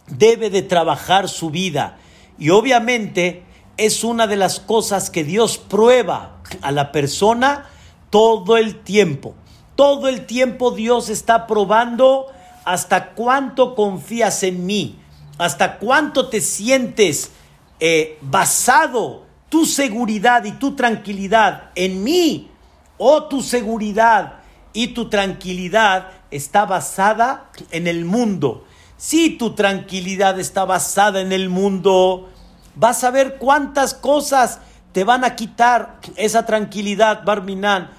[0.09, 1.99] debe de trabajar su vida.
[2.39, 3.45] Y obviamente
[3.77, 7.67] es una de las cosas que Dios prueba a la persona
[8.11, 9.35] todo el tiempo.
[9.77, 12.27] Todo el tiempo Dios está probando
[12.65, 14.99] hasta cuánto confías en mí,
[15.39, 17.31] hasta cuánto te sientes
[17.79, 22.51] eh, basado tu seguridad y tu tranquilidad en mí,
[22.99, 24.40] o tu seguridad
[24.73, 28.65] y tu tranquilidad está basada en el mundo.
[28.97, 32.29] Si tu tranquilidad está basada en el mundo,
[32.75, 34.61] vas a ver cuántas cosas
[34.93, 37.91] te van a quitar esa tranquilidad, Barminan.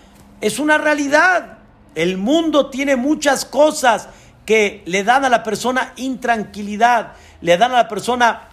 [0.41, 1.57] Es una realidad.
[1.95, 4.09] El mundo tiene muchas cosas
[4.45, 8.49] que le dan a la persona intranquilidad, le dan a la persona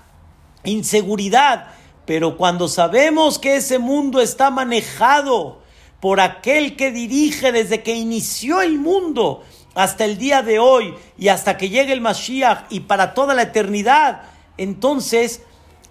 [0.64, 1.68] inseguridad.
[2.04, 5.60] Pero cuando sabemos que ese mundo está manejado
[6.00, 9.42] por aquel que dirige desde que inició el mundo
[9.74, 13.42] hasta el día de hoy y hasta que llegue el Mashiach y para toda la
[13.42, 14.22] eternidad,
[14.56, 15.42] entonces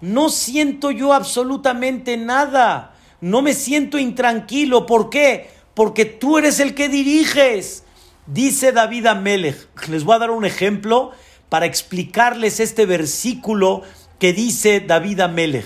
[0.01, 2.93] no siento yo absolutamente nada.
[3.21, 4.85] No me siento intranquilo.
[4.85, 5.49] ¿Por qué?
[5.73, 7.83] Porque tú eres el que diriges.
[8.27, 9.87] Dice David Amelech.
[9.87, 11.11] Les voy a dar un ejemplo
[11.49, 13.83] para explicarles este versículo
[14.19, 15.65] que dice David Amelech.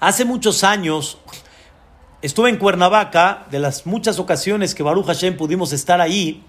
[0.00, 1.18] Hace muchos años
[2.24, 6.42] estuve en Cuernavaca, de las muchas ocasiones que Baruch Hashem pudimos estar ahí,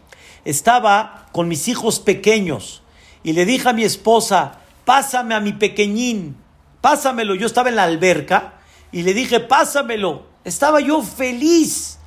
[0.46, 2.82] estaba con mis hijos pequeños
[3.24, 6.38] y le dije a mi esposa, pásame a mi pequeñín,
[6.80, 7.36] pásamelo.
[7.36, 8.54] Yo estaba en la alberca
[8.94, 10.28] y le dije, pásamelo.
[10.46, 12.00] Estaba yo feliz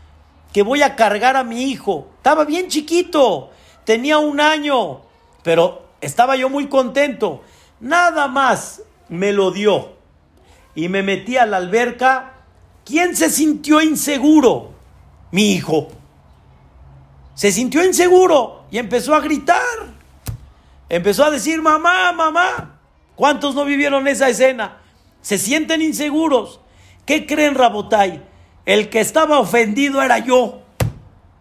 [0.50, 2.08] que voy a cargar a mi hijo.
[2.16, 3.50] Estaba bien chiquito,
[3.84, 5.02] tenía un año,
[5.42, 7.42] pero estaba yo muy contento.
[7.80, 9.92] Nada más me lo dio
[10.74, 12.37] y me metí a la alberca.
[12.88, 14.70] ¿Quién se sintió inseguro?
[15.30, 15.88] Mi hijo.
[17.34, 19.58] Se sintió inseguro y empezó a gritar.
[20.88, 22.80] Empezó a decir, mamá, mamá.
[23.14, 24.78] ¿Cuántos no vivieron esa escena?
[25.20, 26.60] Se sienten inseguros.
[27.04, 28.22] ¿Qué creen, Rabotay?
[28.64, 30.62] El que estaba ofendido era yo.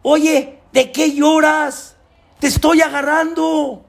[0.01, 1.95] Oye, ¿de qué lloras?
[2.39, 3.86] Te estoy agarrando.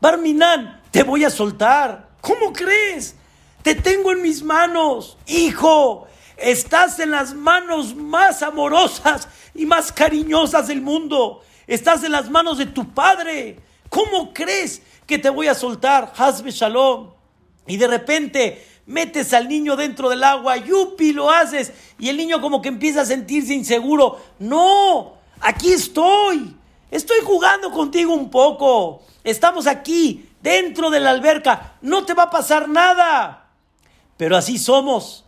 [0.00, 2.08] Barminan, te voy a soltar.
[2.22, 3.16] ¿Cómo crees?
[3.60, 5.18] Te tengo en mis manos.
[5.26, 6.06] Hijo,
[6.36, 11.42] estás en las manos más amorosas y más cariñosas del mundo.
[11.66, 13.58] Estás en las manos de tu padre.
[13.88, 16.12] ¿Cómo crees que te voy a soltar?
[16.16, 17.10] Hazme shalom.
[17.66, 22.40] Y de repente metes al niño dentro del agua, yupi, lo haces, y el niño
[22.40, 24.20] como que empieza a sentirse inseguro.
[24.38, 26.56] No, aquí estoy.
[26.90, 29.02] Estoy jugando contigo un poco.
[29.24, 31.74] Estamos aquí, dentro de la alberca.
[31.82, 33.48] No te va a pasar nada.
[34.16, 35.25] Pero así somos.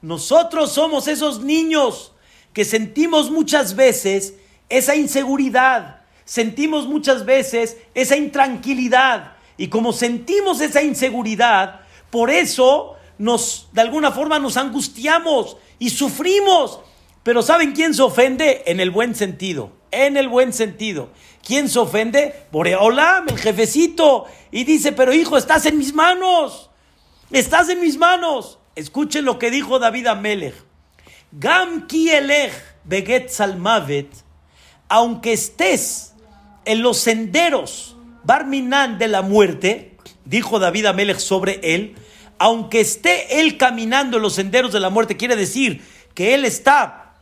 [0.00, 2.12] Nosotros somos esos niños
[2.52, 4.34] que sentimos muchas veces
[4.68, 9.36] esa inseguridad, sentimos muchas veces esa intranquilidad.
[9.56, 11.80] Y como sentimos esa inseguridad,
[12.10, 16.80] por eso nos, de alguna forma, nos angustiamos y sufrimos.
[17.22, 18.62] Pero ¿saben quién se ofende?
[18.66, 19.72] En el buen sentido.
[19.90, 21.10] En el buen sentido.
[21.44, 22.46] ¿Quién se ofende?
[22.52, 24.26] Boreolam, el jefecito.
[24.52, 26.70] Y dice, pero hijo, estás en mis manos.
[27.30, 28.57] estás en mis manos.
[28.78, 30.54] Escuchen lo que dijo David Amelech.
[31.32, 32.10] Gam ki
[32.84, 34.06] beget salmavet,
[34.88, 36.14] aunque estés
[36.64, 41.96] en los senderos Barminan de la muerte, dijo David Amelech sobre él,
[42.38, 45.82] aunque esté él caminando en los senderos de la muerte, quiere decir
[46.14, 47.14] que él está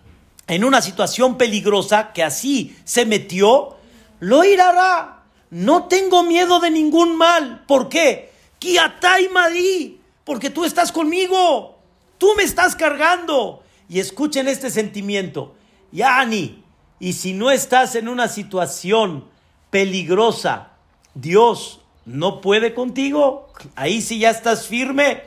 [0.48, 3.78] en una situación peligrosa, que así se metió,
[4.20, 5.22] lo irá.
[5.48, 7.64] No tengo miedo de ningún mal.
[7.66, 8.30] ¿Por qué?
[8.59, 9.95] Kiatai Madi,
[10.26, 11.78] porque tú estás conmigo.
[12.18, 13.62] Tú me estás cargando.
[13.88, 15.54] Y escuchen este sentimiento.
[15.92, 16.64] Yani,
[16.98, 19.24] y si no estás en una situación
[19.70, 20.72] peligrosa,
[21.14, 23.48] Dios no puede contigo.
[23.76, 25.22] Ahí sí ya estás firme.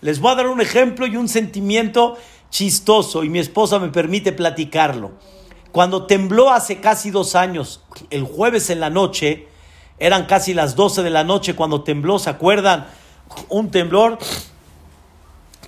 [0.00, 2.16] Les voy a dar un ejemplo y un sentimiento
[2.48, 5.12] chistoso y mi esposa me permite platicarlo.
[5.72, 9.46] Cuando tembló hace casi dos años, el jueves en la noche,
[9.98, 12.86] eran casi las 12 de la noche cuando tembló, ¿se acuerdan?
[13.48, 14.18] Un temblor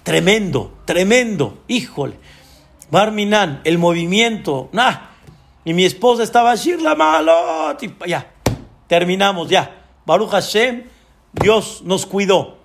[0.02, 2.16] tremendo, tremendo, híjole.
[2.90, 5.10] Barminan, el movimiento, nah.
[5.64, 8.32] Y mi esposa estaba allí, la malo, ya,
[8.88, 9.84] terminamos, ya.
[10.06, 10.84] Baruch Hashem,
[11.32, 12.58] Dios nos cuidó.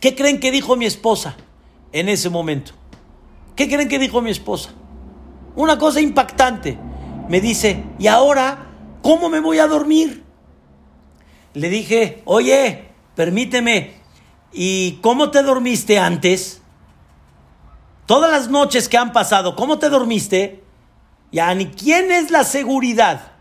[0.00, 1.36] ¿Qué creen que dijo mi esposa
[1.92, 2.72] en ese momento?
[3.54, 4.70] ¿Qué creen que dijo mi esposa?
[5.56, 6.78] Una cosa impactante.
[7.28, 8.66] Me dice, ¿y ahora
[9.02, 10.22] cómo me voy a dormir?
[11.54, 12.84] Le dije, oye,
[13.14, 13.95] permíteme,
[14.56, 16.62] ¿y cómo te dormiste antes?
[18.06, 20.64] Todas las noches que han pasado, ¿cómo te dormiste?
[21.30, 23.32] Ya, ni quién es la seguridad.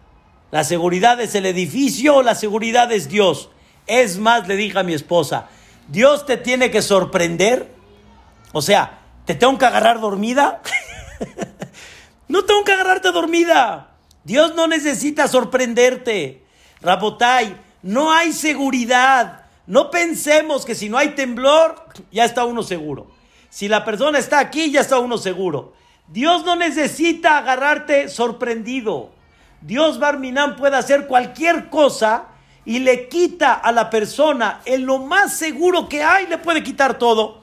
[0.52, 3.50] La seguridad es el edificio o la seguridad es Dios.
[3.88, 5.48] Es más, le dije a mi esposa,
[5.88, 7.74] Dios te tiene que sorprender.
[8.52, 10.62] O sea, ¿te tengo que agarrar dormida?
[12.28, 13.92] no tengo que agarrarte dormida.
[14.26, 16.44] Dios no necesita sorprenderte.
[16.82, 19.45] Rabotai, no hay seguridad.
[19.68, 23.08] No pensemos que si no hay temblor, ya está uno seguro.
[23.50, 25.74] Si la persona está aquí, ya está uno seguro.
[26.08, 29.12] Dios no necesita agarrarte sorprendido.
[29.62, 32.28] Dios Barminan puede hacer cualquier cosa
[32.64, 37.00] y le quita a la persona en lo más seguro que hay, le puede quitar
[37.00, 37.42] todo.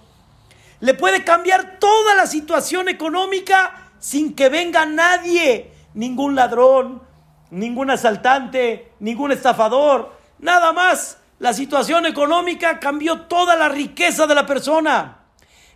[0.80, 7.02] Le puede cambiar toda la situación económica sin que venga nadie, ningún ladrón,
[7.50, 14.46] ningún asaltante, ningún estafador, Nada más, la situación económica cambió toda la riqueza de la
[14.46, 15.24] persona.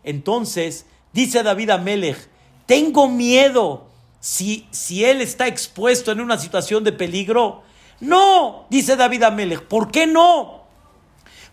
[0.04, 2.28] Entonces, dice David Amelech,
[2.66, 3.88] tengo miedo
[4.20, 7.64] si, si él está expuesto en una situación de peligro.
[7.98, 10.62] No, dice David Amelech, ¿por qué no?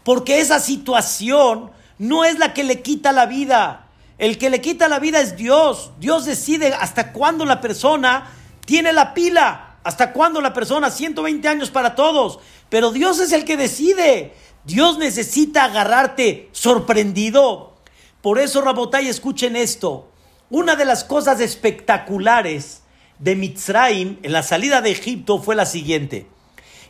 [0.04, 3.88] Porque esa situación no es la que le quita la vida.
[4.20, 5.90] El que le quita la vida es Dios.
[5.98, 8.30] Dios decide hasta cuándo la persona
[8.64, 9.78] tiene la pila.
[9.84, 10.92] ¿Hasta cuándo la persona?
[10.92, 12.40] 120 años para todos.
[12.74, 14.34] Pero Dios es el que decide.
[14.64, 17.76] Dios necesita agarrarte sorprendido.
[18.24, 20.10] Por eso, Rabotay, escuchen esto.
[20.50, 22.82] Una de las cosas espectaculares
[23.20, 26.26] de Mitzrayim en la salida de Egipto fue la siguiente.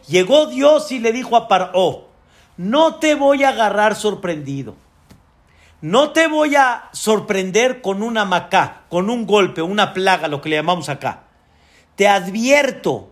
[0.08, 2.08] Llegó Dios y le dijo a Paró,
[2.56, 4.78] no te voy a agarrar sorprendido.
[5.82, 10.48] No te voy a sorprender con una macá, con un golpe, una plaga, lo que
[10.48, 11.24] le llamamos acá.
[11.98, 13.12] Te advierto,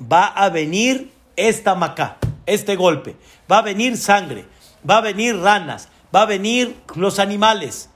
[0.00, 3.16] va a venir esta macá, este golpe.
[3.50, 4.46] Va a venir sangre,
[4.88, 7.88] va a venir ranas, va a venir los animales.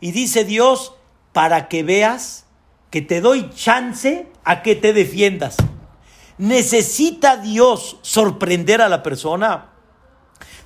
[0.00, 0.94] Y dice Dios,
[1.32, 2.46] para que veas
[2.90, 5.56] que te doy chance a que te defiendas.
[6.38, 9.70] ¿Necesita Dios sorprender a la persona?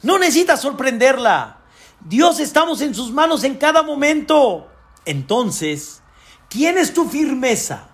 [0.03, 1.59] No necesita sorprenderla.
[2.01, 4.69] Dios estamos en sus manos en cada momento.
[5.05, 6.03] Entonces,
[6.49, 7.89] ¿quién es tu firmeza?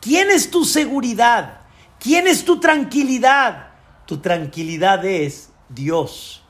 [0.00, 1.60] ¿Quién es tu seguridad?
[2.00, 3.67] ¿Quién es tu tranquilidad?
[4.08, 6.42] Tu tranquilidad es Dios,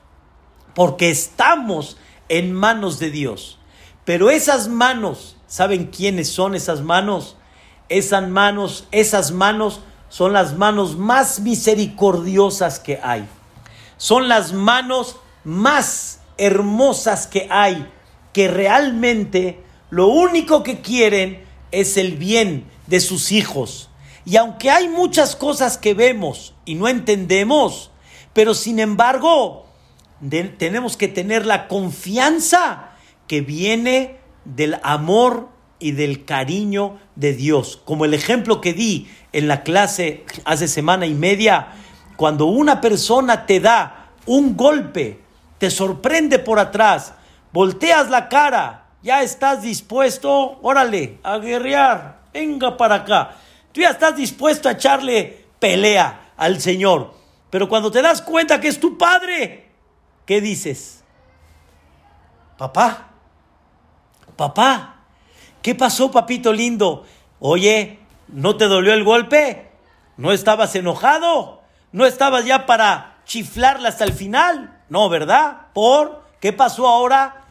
[0.76, 1.96] porque estamos
[2.28, 3.58] en manos de Dios.
[4.04, 7.36] Pero esas manos, ¿saben quiénes son esas manos?
[7.88, 13.26] Esas manos, esas manos son las manos más misericordiosas que hay.
[13.96, 17.90] Son las manos más hermosas que hay,
[18.32, 23.90] que realmente lo único que quieren es el bien de sus hijos.
[24.28, 27.90] Y aunque hay muchas cosas que vemos y no entendemos,
[28.34, 29.64] pero sin embargo
[30.58, 32.90] tenemos que tener la confianza
[33.26, 35.48] que viene del amor
[35.78, 37.80] y del cariño de Dios.
[37.86, 41.68] Como el ejemplo que di en la clase hace semana y media,
[42.18, 45.22] cuando una persona te da un golpe,
[45.56, 47.14] te sorprende por atrás,
[47.50, 53.36] volteas la cara, ya estás dispuesto, órale, a guerrear, venga para acá.
[53.72, 57.14] Tú ya estás dispuesto a echarle pelea al Señor.
[57.50, 59.70] Pero cuando te das cuenta que es tu Padre,
[60.26, 60.98] ¿qué dices?
[62.58, 63.12] papá,
[64.36, 64.96] papá,
[65.62, 67.06] ¿qué pasó, papito lindo?
[67.38, 69.70] Oye, ¿no te dolió el golpe?
[70.16, 71.62] ¿No estabas enojado?
[71.92, 74.82] ¿No estabas ya para chiflarla hasta el final?
[74.88, 75.68] No, ¿verdad?
[75.72, 76.24] ¿Por?
[76.40, 77.44] ¿Qué pasó ahora?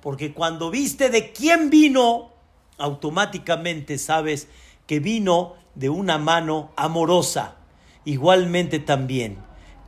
[0.00, 2.30] Porque cuando viste de quién vino,
[2.78, 4.48] automáticamente sabes
[4.86, 7.56] que vino de una mano amorosa.
[8.04, 9.38] Igualmente también.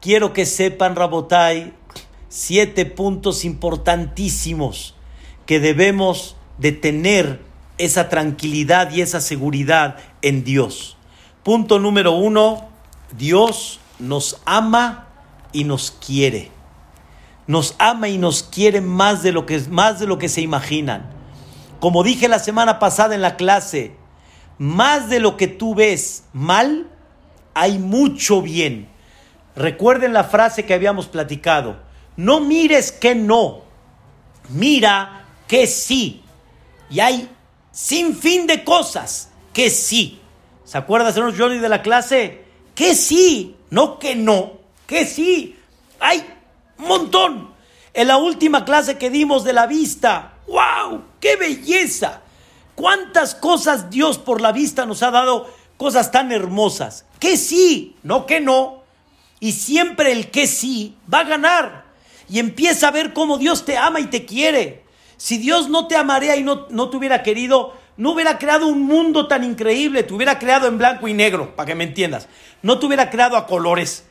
[0.01, 1.73] Quiero que sepan, Rabotai,
[2.29, 4.95] siete puntos importantísimos
[5.47, 7.41] que debemos de tener
[7.79, 10.97] esa tranquilidad y esa seguridad en Dios.
[11.43, 12.69] Punto número uno,
[13.17, 15.09] Dios nos ama
[15.53, 16.51] y nos quiere.
[17.47, 21.09] Nos ama y nos quiere más de lo que, más de lo que se imaginan.
[21.79, 23.95] Como dije la semana pasada en la clase,
[24.59, 26.89] más de lo que tú ves mal,
[27.55, 28.89] hay mucho bien.
[29.55, 31.79] Recuerden la frase que habíamos platicado.
[32.17, 33.63] No mires que no,
[34.51, 36.23] mira que sí.
[36.91, 37.29] Y hay
[37.73, 40.21] sin fin de cosas que sí.
[40.65, 42.45] ¿Se acuerdan, señor Johnny, de la clase?
[42.75, 44.53] Que sí, no que no,
[44.87, 45.59] que sí.
[46.01, 46.25] Hay
[46.79, 47.55] un montón.
[47.95, 51.03] En la última clase que dimos de la vista, ¡wow!
[51.19, 52.21] ¡Qué belleza!
[52.77, 55.51] ¿Cuántas cosas Dios por la vista nos ha dado?
[55.79, 57.07] Cosas tan hermosas.
[57.19, 58.83] Que sí, no que no.
[59.41, 61.87] Y siempre el que sí va a ganar.
[62.29, 64.85] Y empieza a ver cómo Dios te ama y te quiere.
[65.17, 68.83] Si Dios no te amaría y no, no te hubiera querido, no hubiera creado un
[68.83, 70.03] mundo tan increíble.
[70.03, 72.29] Te hubiera creado en blanco y negro, para que me entiendas.
[72.63, 74.05] No te hubiera creado a colores.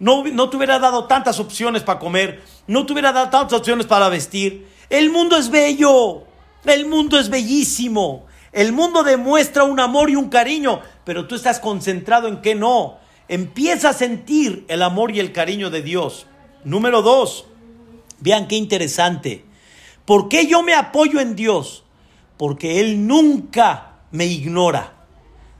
[0.00, 2.42] No, no te hubiera dado tantas opciones para comer.
[2.66, 4.66] No te hubiera dado tantas opciones para vestir.
[4.90, 6.27] El mundo es bello.
[6.64, 8.26] El mundo es bellísimo.
[8.52, 12.98] El mundo demuestra un amor y un cariño, pero tú estás concentrado en que no.
[13.28, 16.26] Empieza a sentir el amor y el cariño de Dios.
[16.64, 17.46] Número dos,
[18.20, 19.44] vean qué interesante.
[20.04, 21.84] ¿Por qué yo me apoyo en Dios?
[22.38, 24.94] Porque Él nunca me ignora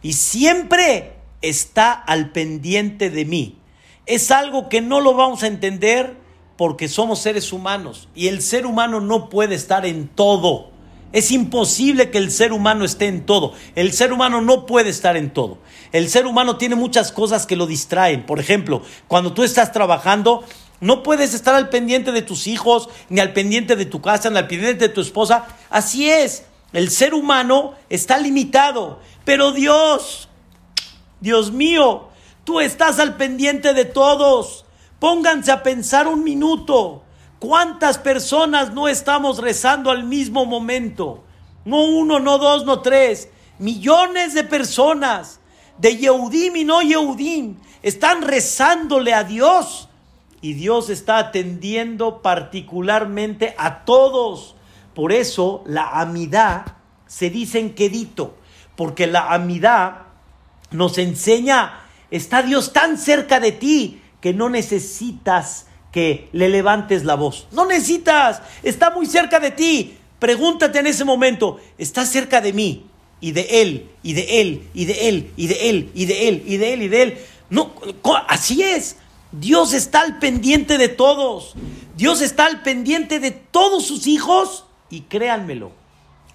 [0.02, 3.58] y siempre está al pendiente de mí.
[4.06, 6.16] Es algo que no lo vamos a entender
[6.56, 10.70] porque somos seres humanos y el ser humano no puede estar en todo.
[11.12, 13.54] Es imposible que el ser humano esté en todo.
[13.74, 15.58] El ser humano no puede estar en todo.
[15.92, 18.26] El ser humano tiene muchas cosas que lo distraen.
[18.26, 20.44] Por ejemplo, cuando tú estás trabajando,
[20.80, 24.36] no puedes estar al pendiente de tus hijos, ni al pendiente de tu casa, ni
[24.36, 25.46] al pendiente de tu esposa.
[25.70, 26.44] Así es.
[26.74, 29.00] El ser humano está limitado.
[29.24, 30.28] Pero Dios,
[31.20, 32.08] Dios mío,
[32.44, 34.66] tú estás al pendiente de todos.
[34.98, 37.02] Pónganse a pensar un minuto.
[37.38, 41.24] ¿Cuántas personas no estamos rezando al mismo momento?
[41.64, 43.28] No uno, no dos, no tres.
[43.58, 45.40] Millones de personas
[45.78, 49.88] de Yehudim y no Yehudim están rezándole a Dios.
[50.40, 54.56] Y Dios está atendiendo particularmente a todos.
[54.94, 56.76] Por eso la amidad
[57.06, 58.36] se dice en quedito.
[58.74, 60.06] Porque la amidad
[60.72, 61.80] nos enseña,
[62.10, 67.48] está Dios tan cerca de ti que no necesitas que le levantes la voz.
[67.52, 69.96] No necesitas, está muy cerca de ti.
[70.18, 72.86] Pregúntate en ese momento, está cerca de mí
[73.20, 76.42] y de él y de él y de él y de él y de él
[76.46, 77.18] y de él y de él.
[77.50, 77.72] No,
[78.28, 78.96] así es.
[79.32, 81.54] Dios está al pendiente de todos.
[81.96, 85.72] Dios está al pendiente de todos sus hijos y créanmelo,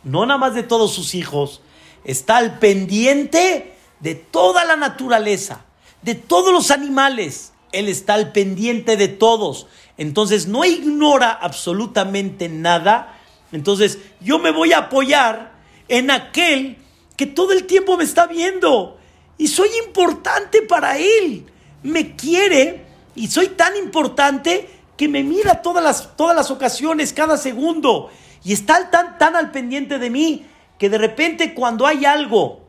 [0.04, 1.62] no nada más de todos sus hijos,
[2.04, 5.66] está al pendiente de toda la naturaleza,
[6.02, 7.53] de todos los animales.
[7.74, 9.68] Él está al pendiente de todos.
[9.98, 13.20] Entonces no ignora absolutamente nada.
[13.52, 15.54] Entonces yo me voy a apoyar
[15.88, 16.78] en aquel
[17.18, 18.98] que todo el tiempo me está viendo.
[19.38, 21.46] Y soy importante para Él.
[21.82, 27.38] Me quiere y soy tan importante que me mira todas las, todas las ocasiones, cada
[27.38, 28.10] segundo.
[28.44, 30.46] Y está tan, tan al pendiente de mí
[30.78, 32.62] que de repente cuando hay algo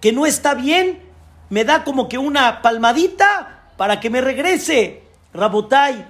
[0.00, 1.00] que no está bien,
[1.48, 5.02] me da como que una palmadita para que me regrese.
[5.34, 6.06] Rabotai,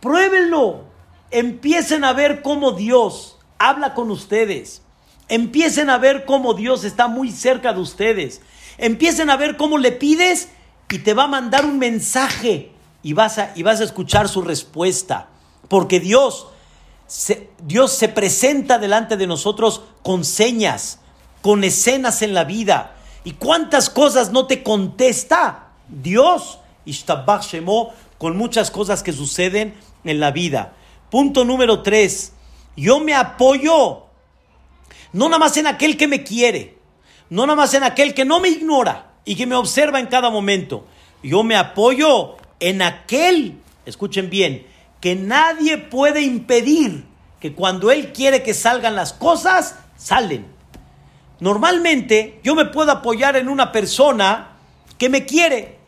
[0.00, 0.86] pruébenlo.
[1.30, 4.82] Empiecen a ver cómo Dios habla con ustedes.
[5.28, 8.40] Empiecen a ver cómo Dios está muy cerca de ustedes.
[8.76, 10.48] Empiecen a ver cómo le pides
[10.90, 12.72] y te va a mandar un mensaje
[13.04, 15.28] y vas a, y vas a escuchar su respuesta.
[15.68, 16.48] Porque Dios
[17.06, 20.98] se, Dios se presenta delante de nosotros con señas,
[21.40, 22.96] con escenas en la vida.
[23.22, 26.58] ¿Y cuántas cosas no te contesta Dios?
[26.84, 29.74] Ishtabach Shemo, con muchas cosas que suceden
[30.04, 30.74] en la vida.
[31.10, 32.32] Punto número tres,
[32.76, 34.04] yo me apoyo
[35.12, 36.78] no nada más en aquel que me quiere,
[37.28, 40.30] no nada más en aquel que no me ignora y que me observa en cada
[40.30, 40.86] momento.
[41.22, 44.66] Yo me apoyo en aquel, escuchen bien,
[45.00, 47.04] que nadie puede impedir
[47.40, 50.46] que cuando Él quiere que salgan las cosas, salen.
[51.40, 54.52] Normalmente yo me puedo apoyar en una persona
[54.96, 55.78] que me quiere,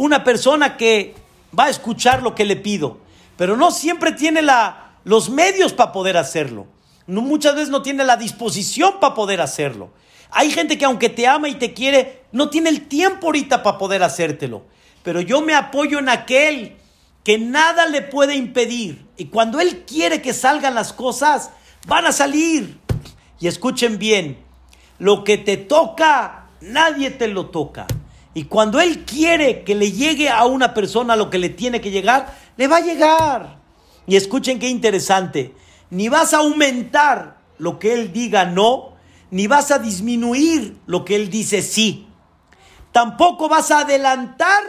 [0.00, 1.14] una persona que
[1.56, 3.00] va a escuchar lo que le pido,
[3.36, 6.66] pero no siempre tiene la, los medios para poder hacerlo.
[7.06, 9.90] Muchas veces no tiene la disposición para poder hacerlo.
[10.30, 13.76] Hay gente que aunque te ama y te quiere, no tiene el tiempo ahorita para
[13.76, 14.62] poder hacértelo.
[15.02, 16.78] Pero yo me apoyo en aquel
[17.22, 19.04] que nada le puede impedir.
[19.18, 21.50] Y cuando Él quiere que salgan las cosas,
[21.86, 22.78] van a salir.
[23.38, 24.38] Y escuchen bien,
[24.98, 27.86] lo que te toca, nadie te lo toca.
[28.34, 31.90] Y cuando Él quiere que le llegue a una persona lo que le tiene que
[31.90, 33.58] llegar, le va a llegar.
[34.06, 35.54] Y escuchen qué interesante,
[35.90, 38.94] ni vas a aumentar lo que Él diga no,
[39.30, 42.06] ni vas a disminuir lo que Él dice sí.
[42.92, 44.62] Tampoco vas a adelantar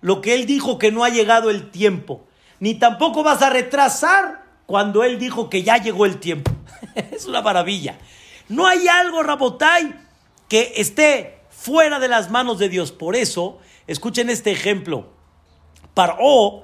[0.00, 2.24] lo que Él dijo que no ha llegado el tiempo,
[2.60, 6.52] ni tampoco vas a retrasar cuando Él dijo que ya llegó el tiempo.
[6.94, 7.98] es una maravilla.
[8.48, 9.94] No hay algo, Rabotai,
[10.48, 11.37] que esté
[11.68, 12.92] fuera de las manos de Dios.
[12.92, 15.10] Por eso, escuchen este ejemplo.
[15.92, 16.62] Paró,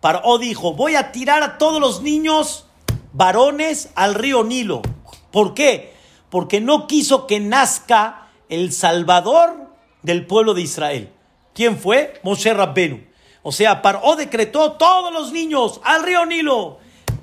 [0.00, 2.66] Paró dijo, voy a tirar a todos los niños
[3.12, 4.82] varones al río Nilo.
[5.30, 5.94] ¿Por qué?
[6.28, 9.70] Porque no quiso que nazca el Salvador
[10.02, 11.12] del pueblo de Israel.
[11.54, 12.20] ¿Quién fue?
[12.24, 13.00] Moshe Rabbenu.
[13.44, 16.78] O sea, Paró decretó todos los niños al río Nilo,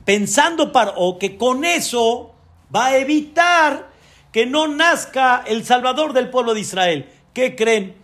[0.06, 2.34] pensando Paró que con eso
[2.74, 3.89] va a evitar
[4.32, 7.10] que no nazca el Salvador del pueblo de Israel.
[7.34, 7.96] ¿Qué creen?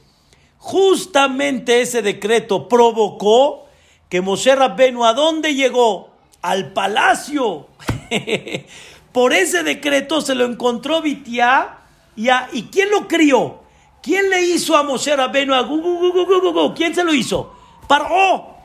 [0.58, 3.66] Justamente ese decreto provocó
[4.10, 6.10] que Moshe Rabbenu, ¿a dónde llegó?
[6.42, 7.68] Al palacio.
[9.12, 11.80] Por ese decreto se lo encontró Bitiá
[12.16, 13.66] y, ¿y quién lo crió?
[14.06, 17.56] ¿Quién le hizo a Moshe Rabbeinu a ¿Quién se lo hizo?
[17.88, 18.56] Paró.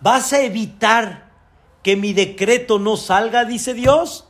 [0.00, 1.30] ¿Vas a evitar
[1.84, 3.44] que mi decreto no salga?
[3.44, 4.26] Dice Dios.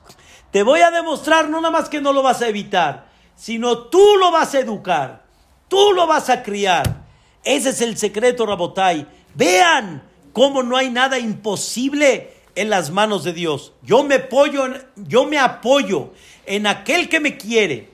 [0.52, 4.16] Te voy a demostrar no nada más que no lo vas a evitar, sino tú
[4.20, 5.24] lo vas a educar.
[5.66, 7.02] Tú lo vas a criar.
[7.42, 9.08] Ese es el secreto, Rabotai.
[9.34, 13.72] Vean cómo no hay nada imposible en las manos de Dios.
[13.82, 16.12] Yo me apoyo, yo me apoyo
[16.46, 17.92] en aquel que me quiere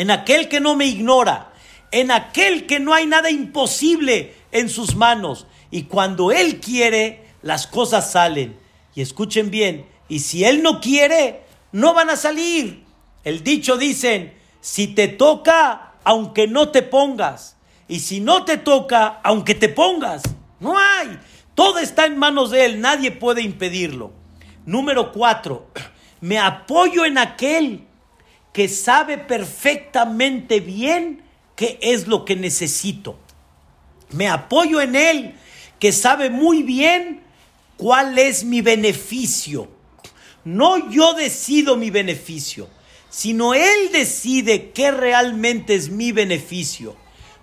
[0.00, 1.52] en aquel que no me ignora,
[1.90, 5.46] en aquel que no hay nada imposible en sus manos.
[5.70, 8.56] Y cuando Él quiere, las cosas salen.
[8.94, 12.84] Y escuchen bien, y si Él no quiere, no van a salir.
[13.24, 17.56] El dicho dicen, si te toca, aunque no te pongas.
[17.88, 20.22] Y si no te toca, aunque te pongas.
[20.60, 21.18] No hay.
[21.54, 24.12] Todo está en manos de Él, nadie puede impedirlo.
[24.64, 25.68] Número cuatro,
[26.20, 27.86] me apoyo en aquel
[28.52, 31.22] que sabe perfectamente bien
[31.56, 33.18] qué es lo que necesito.
[34.10, 35.34] Me apoyo en Él,
[35.78, 37.22] que sabe muy bien
[37.76, 39.68] cuál es mi beneficio.
[40.44, 42.68] No yo decido mi beneficio,
[43.08, 46.96] sino Él decide qué realmente es mi beneficio.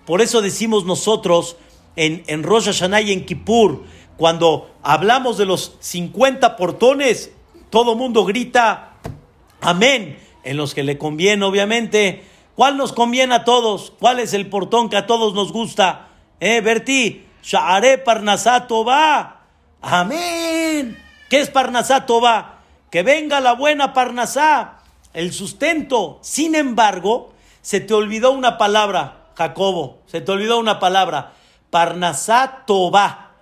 [0.04, 1.56] Por eso decimos nosotros
[1.96, 3.84] en, en Rosh Hashanah y en Kippur,
[4.16, 7.30] cuando hablamos de los 50 portones,
[7.70, 8.96] todo mundo grita,
[9.60, 10.18] amén
[10.48, 12.24] en los que le conviene, obviamente.
[12.54, 13.92] ¿Cuál nos conviene a todos?
[13.98, 16.08] ¿Cuál es el portón que a todos nos gusta?
[16.40, 19.42] Eh, Berti, Sha'are Parnasato va.
[19.82, 20.98] Amén.
[21.28, 22.57] ¿Qué es Parnasato va?
[22.90, 24.78] Que venga la buena Parnasá,
[25.12, 26.18] el sustento.
[26.22, 31.32] Sin embargo, se te olvidó una palabra, Jacobo, se te olvidó una palabra.
[31.70, 33.32] Parnasato va.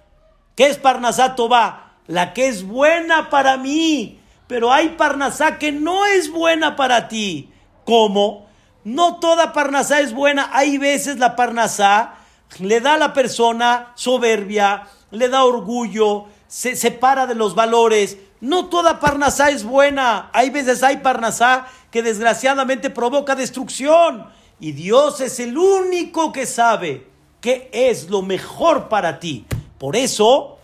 [0.56, 1.94] ¿Qué es Parnasato va?
[2.06, 7.50] La que es buena para mí pero hay parnasá que no es buena para ti.
[7.84, 8.46] ¿Cómo?
[8.84, 10.50] No toda parnasá es buena.
[10.52, 12.14] Hay veces la parnasá
[12.60, 18.18] le da a la persona soberbia, le da orgullo, se separa de los valores.
[18.40, 20.30] No toda parnasá es buena.
[20.32, 24.26] Hay veces hay parnasá que desgraciadamente provoca destrucción.
[24.60, 27.06] Y Dios es el único que sabe
[27.40, 29.46] qué es lo mejor para ti.
[29.78, 30.58] Por eso,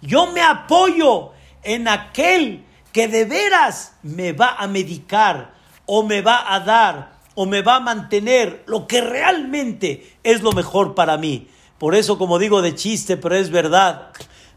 [0.00, 1.30] yo me apoyo
[1.62, 7.46] en aquel que de veras me va a medicar o me va a dar o
[7.46, 11.48] me va a mantener lo que realmente es lo mejor para mí.
[11.78, 14.10] Por eso, como digo de chiste, pero es verdad,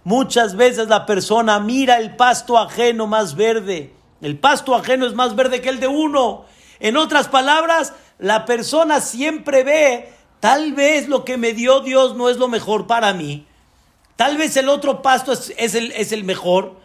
[0.03, 3.93] muchas veces la persona mira el pasto ajeno más verde.
[4.21, 6.45] El pasto ajeno es más verde que el de uno.
[6.79, 12.29] En otras palabras, la persona siempre ve, tal vez lo que me dio Dios no
[12.29, 13.45] es lo mejor para mí.
[14.15, 16.77] Tal vez el otro pasto es, el, es el mejor.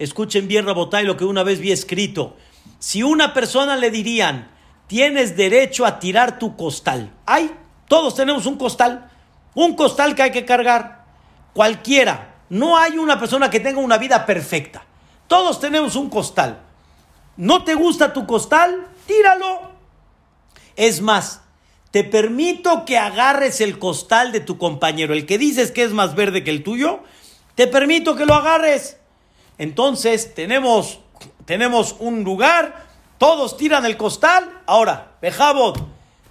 [0.00, 2.36] Escuchen bien, Rabotay, lo que una vez vi escrito.
[2.80, 4.50] Si una persona le dirían,
[4.88, 7.12] tienes derecho a tirar tu costal.
[7.26, 7.52] Ay,
[7.86, 9.08] todos tenemos un costal.
[9.54, 11.04] Un costal que hay que cargar.
[11.52, 12.29] Cualquiera.
[12.50, 14.84] No hay una persona que tenga una vida perfecta.
[15.28, 16.60] Todos tenemos un costal.
[17.36, 18.88] ¿No te gusta tu costal?
[19.06, 19.70] Tíralo.
[20.76, 21.42] Es más,
[21.90, 26.14] te permito que agarres el costal de tu compañero, el que dices que es más
[26.14, 27.00] verde que el tuyo,
[27.54, 28.98] te permito que lo agarres.
[29.58, 30.98] Entonces tenemos,
[31.44, 32.86] tenemos un lugar,
[33.18, 34.62] todos tiran el costal.
[34.66, 35.78] Ahora, Bejabot,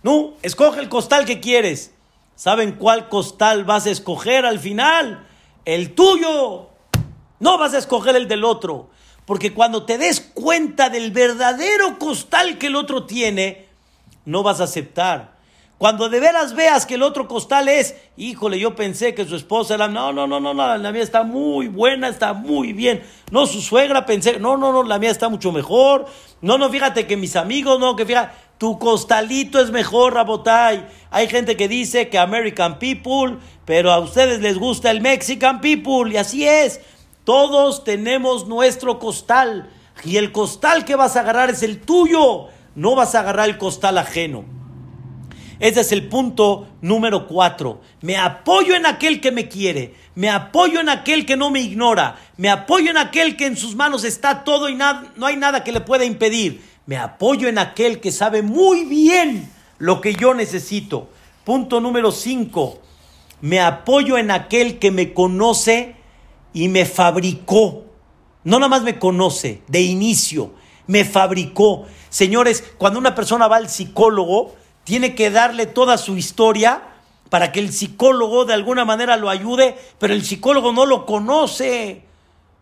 [0.03, 1.91] no, escoge el costal que quieres.
[2.35, 5.27] ¿Saben cuál costal vas a escoger al final?
[5.69, 6.69] El tuyo.
[7.39, 8.89] No vas a escoger el del otro.
[9.27, 13.67] Porque cuando te des cuenta del verdadero costal que el otro tiene,
[14.25, 15.37] no vas a aceptar.
[15.77, 19.75] Cuando de veras veas que el otro costal es, híjole, yo pensé que su esposa
[19.75, 23.03] era, no, no, no, no, no, la mía está muy buena, está muy bien.
[23.29, 26.07] No, su suegra pensé, no, no, no, la mía está mucho mejor.
[26.41, 30.85] No, no, fíjate que mis amigos, no, que fíjate, tu costalito es mejor, Rabotay.
[31.09, 36.11] Hay gente que dice que American people, pero a ustedes les gusta el Mexican people,
[36.11, 36.81] y así es.
[37.23, 39.71] Todos tenemos nuestro costal,
[40.03, 43.57] y el costal que vas a agarrar es el tuyo, no vas a agarrar el
[43.57, 44.43] costal ajeno.
[45.61, 47.81] Ese es el punto número cuatro.
[48.01, 49.93] Me apoyo en aquel que me quiere.
[50.15, 52.17] Me apoyo en aquel que no me ignora.
[52.37, 55.73] Me apoyo en aquel que en sus manos está todo y no hay nada que
[55.73, 56.63] le pueda impedir.
[56.89, 61.07] Me apoyo en aquel que sabe muy bien lo que yo necesito.
[61.43, 62.79] Punto número cinco.
[63.41, 65.95] Me apoyo en aquel que me conoce
[66.51, 67.83] y me fabricó.
[68.43, 70.55] No nada más me conoce de inicio,
[70.87, 71.85] me fabricó.
[72.09, 76.81] Señores, cuando una persona va al psicólogo, tiene que darle toda su historia
[77.29, 82.08] para que el psicólogo de alguna manera lo ayude, pero el psicólogo no lo conoce.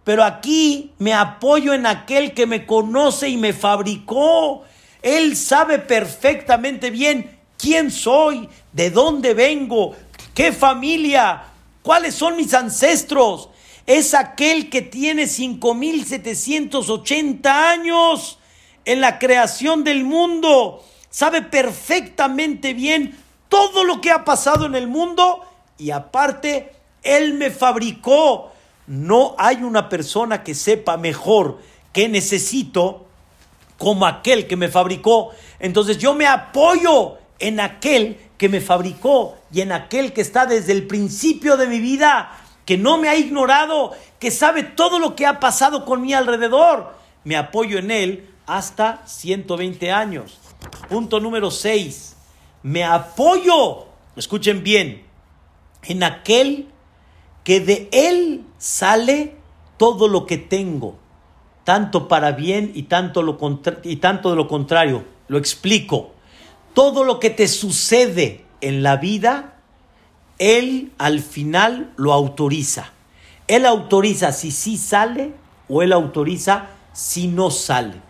[0.08, 4.64] Pero aquí me apoyo en aquel que me conoce y me fabricó.
[5.01, 9.97] Él sabe perfectamente bien quién soy, de dónde vengo,
[10.34, 11.43] qué familia,
[11.82, 13.49] cuáles son mis ancestros.
[13.86, 18.39] Es aquel que tiene 5780 años
[18.86, 23.14] en la creación del mundo sabe perfectamente bien
[23.49, 25.43] todo lo que ha pasado en el mundo
[25.78, 26.72] y aparte,
[27.03, 28.53] Él me fabricó.
[28.88, 31.60] No hay una persona que sepa mejor
[31.92, 33.06] qué necesito
[33.78, 35.32] como aquel que me fabricó.
[35.60, 40.72] Entonces yo me apoyo en aquel que me fabricó y en aquel que está desde
[40.72, 42.32] el principio de mi vida,
[42.66, 46.96] que no me ha ignorado, que sabe todo lo que ha pasado con mi alrededor.
[47.24, 50.40] Me apoyo en él hasta 120 años.
[50.90, 52.16] Punto número 6.
[52.64, 53.86] Me apoyo,
[54.16, 55.06] escuchen bien,
[55.84, 56.68] en aquel
[57.48, 59.38] que de él sale
[59.78, 60.98] todo lo que tengo,
[61.64, 63.38] tanto para bien y tanto, lo
[63.84, 65.06] y tanto de lo contrario.
[65.30, 66.12] Lo explico.
[66.74, 69.62] Todo lo que te sucede en la vida,
[70.39, 72.91] él al final lo autoriza.
[73.48, 75.32] Él autoriza si sí sale
[75.70, 78.02] o él autoriza si no sale.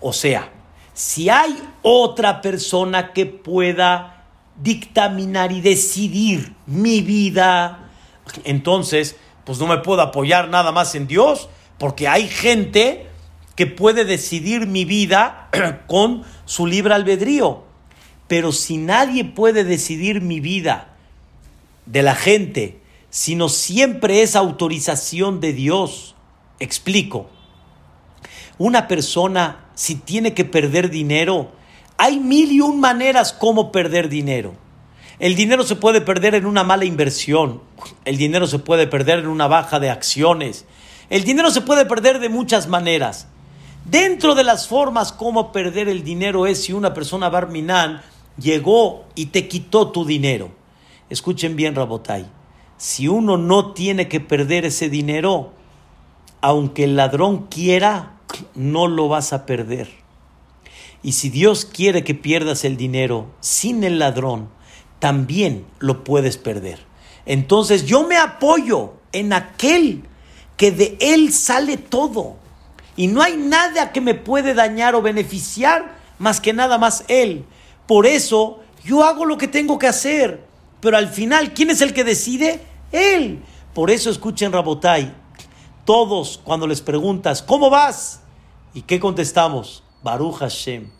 [0.00, 0.50] O sea,
[0.94, 4.24] si hay otra persona que pueda
[4.62, 7.85] dictaminar y decidir mi vida,
[8.44, 11.48] entonces, pues no me puedo apoyar nada más en Dios,
[11.78, 13.06] porque hay gente
[13.54, 15.48] que puede decidir mi vida
[15.86, 17.64] con su libre albedrío.
[18.28, 20.96] Pero si nadie puede decidir mi vida
[21.86, 26.16] de la gente, sino siempre es autorización de Dios,
[26.58, 27.30] explico.
[28.58, 31.52] Una persona si tiene que perder dinero,
[31.98, 34.54] hay mil y un maneras como perder dinero.
[35.18, 37.62] El dinero se puede perder en una mala inversión,
[38.04, 40.66] el dinero se puede perder en una baja de acciones,
[41.08, 43.28] el dinero se puede perder de muchas maneras.
[43.86, 48.02] Dentro de las formas como perder el dinero es si una persona barminán
[48.36, 50.50] llegó y te quitó tu dinero.
[51.08, 52.26] Escuchen bien, Rabotai.
[52.76, 55.52] Si uno no tiene que perder ese dinero,
[56.42, 58.16] aunque el ladrón quiera,
[58.54, 59.88] no lo vas a perder.
[61.02, 64.50] Y si Dios quiere que pierdas el dinero sin el ladrón,
[64.98, 66.78] también lo puedes perder.
[67.26, 70.04] Entonces yo me apoyo en aquel
[70.56, 72.36] que de él sale todo.
[72.96, 77.44] Y no hay nada que me puede dañar o beneficiar más que nada más él.
[77.86, 80.46] Por eso yo hago lo que tengo que hacer.
[80.80, 82.60] Pero al final, ¿quién es el que decide?
[82.92, 83.42] Él.
[83.74, 85.12] Por eso escuchen Rabotai.
[85.84, 88.20] Todos cuando les preguntas, ¿cómo vas?
[88.72, 89.82] ¿Y qué contestamos?
[90.02, 90.90] Baruch Hashem.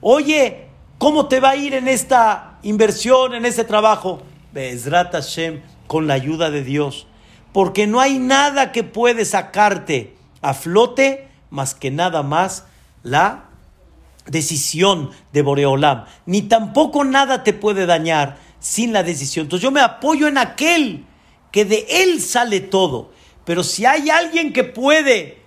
[0.00, 0.68] Oye,
[0.98, 4.22] ¿cómo te va a ir en esta inversión, en este trabajo?
[4.52, 7.06] Bezrat Hashem, con la ayuda de Dios.
[7.52, 12.66] Porque no hay nada que puede sacarte a flote más que nada más
[13.02, 13.50] la
[14.26, 16.04] decisión de Boreolam.
[16.26, 19.44] Ni tampoco nada te puede dañar sin la decisión.
[19.46, 21.04] Entonces yo me apoyo en aquel
[21.50, 23.12] que de él sale todo.
[23.44, 25.42] Pero si hay alguien que puede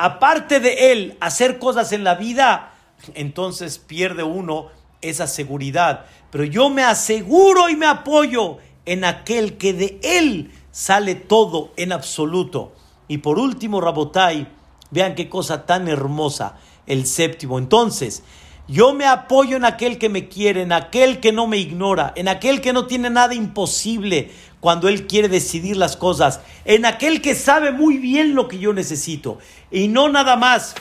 [0.00, 2.72] aparte de él, hacer cosas en la vida,
[3.14, 4.68] entonces pierde uno
[5.02, 6.06] esa seguridad.
[6.30, 11.92] Pero yo me aseguro y me apoyo en aquel que de él sale todo en
[11.92, 12.72] absoluto.
[13.08, 14.46] Y por último, Rabotai,
[14.90, 17.58] vean qué cosa tan hermosa, el séptimo.
[17.58, 18.22] Entonces,
[18.68, 22.28] yo me apoyo en aquel que me quiere, en aquel que no me ignora, en
[22.28, 24.30] aquel que no tiene nada imposible
[24.60, 28.72] cuando él quiere decidir las cosas, en aquel que sabe muy bien lo que yo
[28.72, 29.38] necesito
[29.72, 30.76] y no nada más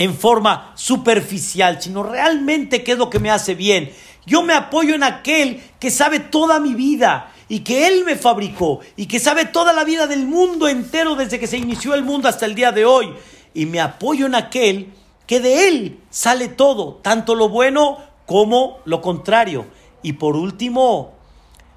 [0.00, 3.92] en forma superficial, sino realmente qué es lo que me hace bien.
[4.24, 8.80] Yo me apoyo en aquel que sabe toda mi vida y que Él me fabricó
[8.96, 12.30] y que sabe toda la vida del mundo entero desde que se inició el mundo
[12.30, 13.12] hasta el día de hoy.
[13.52, 14.90] Y me apoyo en aquel
[15.26, 19.66] que de Él sale todo, tanto lo bueno como lo contrario.
[20.02, 21.12] Y por último,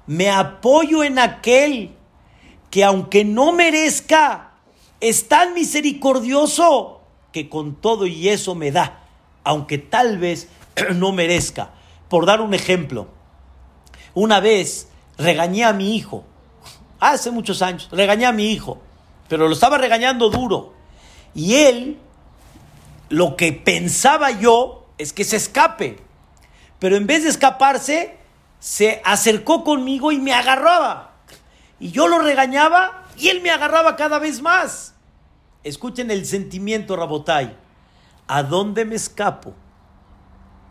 [0.06, 1.90] me apoyo en aquel
[2.70, 4.52] que aunque no merezca,
[4.98, 6.93] es tan misericordioso
[7.34, 9.00] que con todo y eso me da,
[9.42, 10.46] aunque tal vez
[10.94, 11.70] no merezca.
[12.08, 13.08] Por dar un ejemplo,
[14.14, 14.86] una vez
[15.18, 16.24] regañé a mi hijo,
[17.00, 18.80] hace muchos años, regañé a mi hijo,
[19.28, 20.74] pero lo estaba regañando duro.
[21.34, 21.98] Y él,
[23.08, 25.98] lo que pensaba yo es que se escape,
[26.78, 28.16] pero en vez de escaparse,
[28.60, 31.14] se acercó conmigo y me agarraba.
[31.80, 34.93] Y yo lo regañaba y él me agarraba cada vez más.
[35.64, 37.56] Escuchen el sentimiento, Rabotai.
[38.26, 39.54] ¿A dónde me escapo?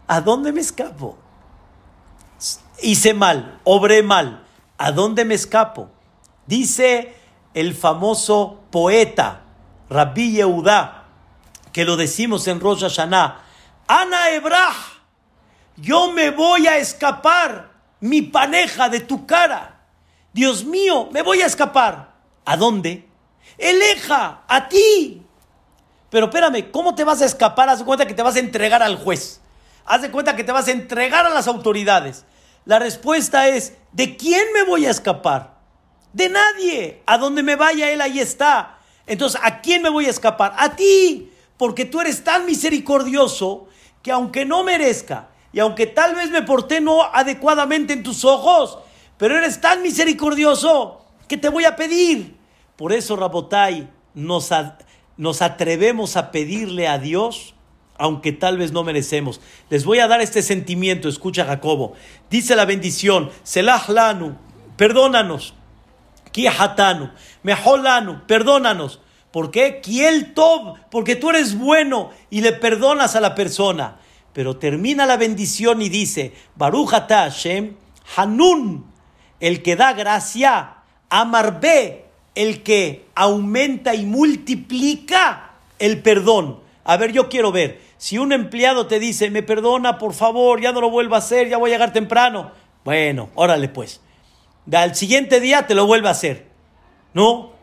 [0.07, 1.17] ¿A dónde me escapo?
[2.81, 4.45] hice mal, obré mal.
[4.77, 5.89] ¿A dónde me escapo?
[6.45, 7.15] Dice
[7.53, 9.41] el famoso poeta
[9.89, 11.05] Rabbi Yehudá,
[11.71, 13.41] que lo decimos en Rosh Hashanah,
[13.87, 14.75] Ana Ebrah,
[15.77, 19.81] yo me voy a escapar, mi paneja de tu cara.
[20.33, 22.13] Dios mío, me voy a escapar.
[22.45, 23.07] ¿A dónde?
[23.57, 25.21] Eleja, a ti.
[26.09, 27.69] Pero espérame, ¿cómo te vas a escapar?
[27.69, 29.41] Haz de cuenta que te vas a entregar al juez.
[29.85, 32.25] Haz de cuenta que te vas a entregar a las autoridades.
[32.65, 35.55] La respuesta es, ¿de quién me voy a escapar?
[36.13, 37.01] De nadie.
[37.05, 38.77] A donde me vaya él, ahí está.
[39.05, 40.53] Entonces, ¿a quién me voy a escapar?
[40.57, 41.31] A ti.
[41.57, 43.67] Porque tú eres tan misericordioso
[44.01, 48.79] que aunque no merezca y aunque tal vez me porté no adecuadamente en tus ojos,
[49.17, 52.37] pero eres tan misericordioso que te voy a pedir.
[52.75, 54.49] Por eso, Rabotai, nos,
[55.17, 57.55] nos atrevemos a pedirle a Dios
[57.95, 59.39] aunque tal vez no merecemos.
[59.69, 61.93] Les voy a dar este sentimiento, escucha Jacobo.
[62.29, 64.35] Dice la bendición, Selah lanu,
[64.77, 65.53] perdónanos.
[66.31, 67.11] Kihatanu,
[67.43, 68.99] Meholanu, perdónanos.
[69.31, 69.81] ¿Por qué?
[69.81, 73.99] Kiel Tov, porque tú eres bueno y le perdonas a la persona.
[74.33, 77.75] Pero termina la bendición y dice, Baruch Hashem,
[78.15, 78.85] Hanun,
[79.39, 80.77] el que da gracia,
[81.09, 82.02] Amarbe,
[82.35, 86.59] el que aumenta y multiplica el perdón.
[86.83, 87.81] A ver, yo quiero ver.
[87.97, 91.47] Si un empleado te dice, me perdona, por favor, ya no lo vuelvo a hacer,
[91.47, 92.51] ya voy a llegar temprano.
[92.83, 94.01] Bueno, órale pues.
[94.71, 96.47] Al siguiente día te lo vuelve a hacer.
[97.13, 97.53] ¿No?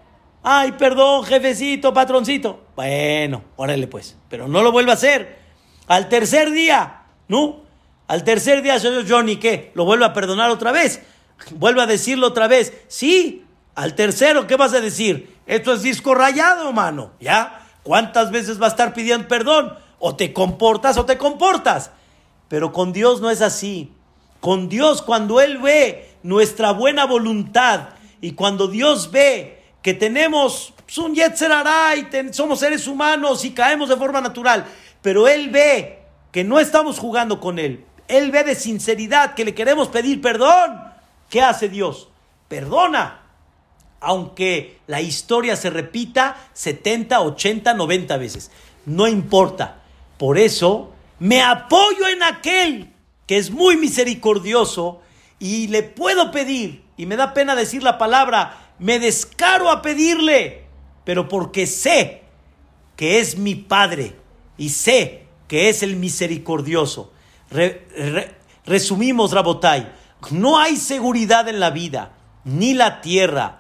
[0.43, 2.61] Ay, perdón, jefecito, patroncito.
[2.77, 4.17] Bueno, órale pues.
[4.29, 5.39] Pero no lo vuelve a hacer.
[5.87, 7.63] Al tercer día, ¿no?
[8.07, 9.73] Al tercer día, señor Johnny, ¿qué?
[9.75, 11.03] ¿Lo vuelve a perdonar otra vez?
[11.53, 12.73] Vuelve a decirlo otra vez.
[12.89, 13.45] Sí.
[13.81, 15.39] Al tercero, ¿qué vas a decir?
[15.47, 17.13] Esto es disco rayado, mano.
[17.19, 17.67] ¿Ya?
[17.83, 19.73] ¿Cuántas veces va a estar pidiendo perdón?
[19.99, 21.91] O te comportas o te comportas.
[22.49, 23.91] Pero con Dios no es así.
[24.41, 27.89] Con Dios, cuando Él ve nuestra buena voluntad
[28.21, 31.51] y cuando Dios ve que tenemos un yetzer
[31.97, 34.67] y somos seres humanos y caemos de forma natural,
[35.01, 36.03] pero Él ve
[36.33, 37.87] que no estamos jugando con Él.
[38.09, 40.83] Él ve de sinceridad que le queremos pedir perdón.
[41.31, 42.09] ¿Qué hace Dios?
[42.47, 43.20] Perdona
[44.01, 48.51] aunque la historia se repita 70, 80, 90 veces.
[48.87, 49.83] No importa.
[50.19, 52.93] Por eso me apoyo en aquel
[53.27, 55.01] que es muy misericordioso
[55.39, 60.65] y le puedo pedir, y me da pena decir la palabra, me descaro a pedirle,
[61.05, 62.23] pero porque sé
[62.97, 64.17] que es mi Padre
[64.59, 67.13] y sé que es el misericordioso.
[68.67, 69.91] resumimos, Rabotai,
[70.31, 72.13] no hay seguridad en la vida,
[72.45, 73.60] ni la tierra,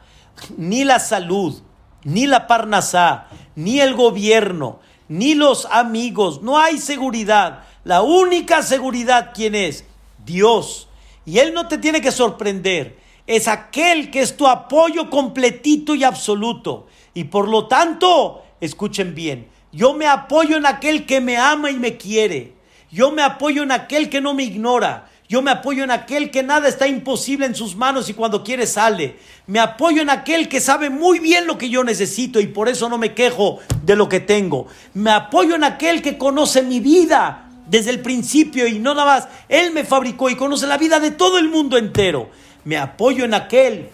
[0.57, 1.61] ni la salud,
[2.05, 6.43] ni la parnasá, ni el gobierno, ni los amigos.
[6.43, 7.65] No hay seguridad.
[7.85, 9.85] La única seguridad, ¿quién es?
[10.25, 10.89] Dios.
[11.25, 12.99] Y Él no te tiene que sorprender.
[13.27, 16.87] Es aquel que es tu apoyo completito y absoluto.
[17.15, 21.77] Y por lo tanto, escuchen bien, yo me apoyo en aquel que me ama y
[21.77, 22.55] me quiere.
[22.91, 25.09] Yo me apoyo en aquel que no me ignora.
[25.31, 28.67] Yo me apoyo en aquel que nada está imposible en sus manos y cuando quiere
[28.67, 29.17] sale.
[29.47, 32.89] Me apoyo en aquel que sabe muy bien lo que yo necesito y por eso
[32.89, 34.67] no me quejo de lo que tengo.
[34.93, 39.29] Me apoyo en aquel que conoce mi vida desde el principio y no nada más.
[39.49, 42.29] Él me fabricó y conoce la vida de todo el mundo entero.
[42.65, 43.89] Me apoyo en aquel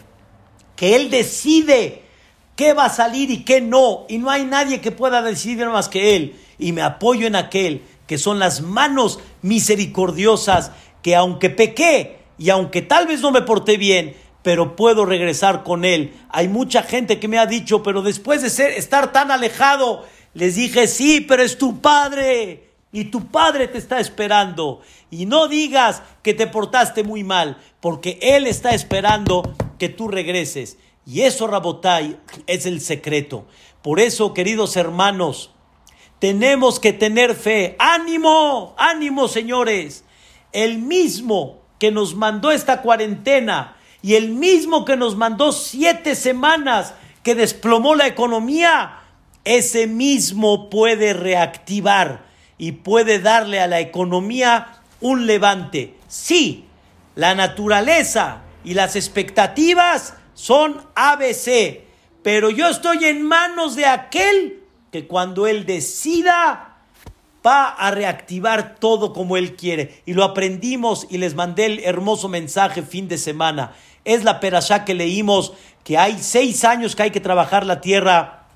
[0.74, 2.02] que él decide
[2.56, 4.06] qué va a salir y qué no.
[4.08, 6.34] Y no hay nadie que pueda decidir más que él.
[6.58, 10.70] Y me apoyo en aquel que son las manos misericordiosas
[11.06, 15.84] que aunque pequé y aunque tal vez no me porté bien, pero puedo regresar con
[15.84, 16.12] él.
[16.30, 20.04] Hay mucha gente que me ha dicho, pero después de ser, estar tan alejado,
[20.34, 22.70] les dije, sí, pero es tu padre.
[22.90, 24.80] Y tu padre te está esperando.
[25.08, 30.76] Y no digas que te portaste muy mal, porque Él está esperando que tú regreses.
[31.06, 33.46] Y eso, Rabotai, es el secreto.
[33.80, 35.52] Por eso, queridos hermanos,
[36.18, 37.76] tenemos que tener fe.
[37.78, 40.02] Ánimo, ánimo, señores
[40.56, 46.94] el mismo que nos mandó esta cuarentena y el mismo que nos mandó siete semanas
[47.22, 49.00] que desplomó la economía,
[49.44, 52.24] ese mismo puede reactivar
[52.56, 55.94] y puede darle a la economía un levante.
[56.08, 56.64] Sí,
[57.16, 61.82] la naturaleza y las expectativas son ABC,
[62.22, 66.75] pero yo estoy en manos de aquel que cuando él decida
[67.46, 70.02] va a reactivar todo como Él quiere.
[70.06, 73.74] Y lo aprendimos y les mandé el hermoso mensaje fin de semana.
[74.04, 75.52] Es la perashá que leímos,
[75.84, 78.46] que hay seis años que hay que trabajar la tierra.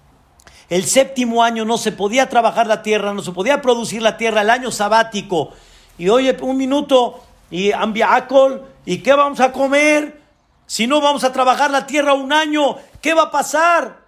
[0.69, 4.43] El séptimo año no se podía trabajar la tierra, no se podía producir la tierra,
[4.43, 5.53] el año sabático.
[5.99, 7.21] Y oye, un minuto,
[7.51, 10.21] y ambiacol, ¿y qué vamos a comer?
[10.67, 13.99] Si no vamos a trabajar la tierra un año, ¿qué va a pasar?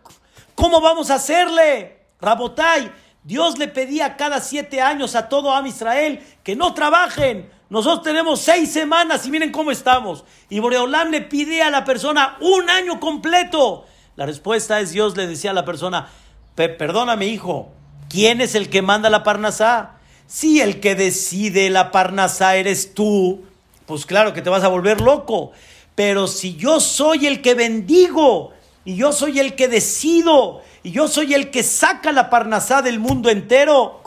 [0.54, 1.98] ¿Cómo vamos a hacerle?
[2.20, 2.92] Rabotai,
[3.24, 7.50] Dios le pedía cada siete años a todo Am Israel que no trabajen.
[7.70, 10.24] Nosotros tenemos seis semanas y miren cómo estamos.
[10.50, 13.86] Y Boreolam le pide a la persona un año completo.
[14.16, 16.08] La respuesta es Dios le decía a la persona,
[16.54, 17.72] perdóname hijo,
[18.10, 19.92] ¿quién es el que manda la parnasá?
[20.26, 23.44] Si el que decide la parnasá eres tú,
[23.86, 25.52] pues claro que te vas a volver loco.
[25.94, 28.52] Pero si yo soy el que bendigo
[28.84, 32.98] y yo soy el que decido y yo soy el que saca la parnasá del
[32.98, 34.02] mundo entero.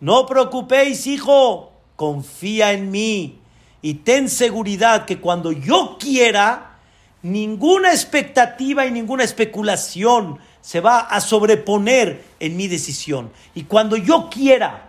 [0.00, 3.38] No preocupéis, hijo, confía en mí
[3.82, 6.78] y ten seguridad que cuando yo quiera,
[7.22, 13.30] ninguna expectativa y ninguna especulación se va a sobreponer en mi decisión.
[13.54, 14.88] Y cuando yo quiera,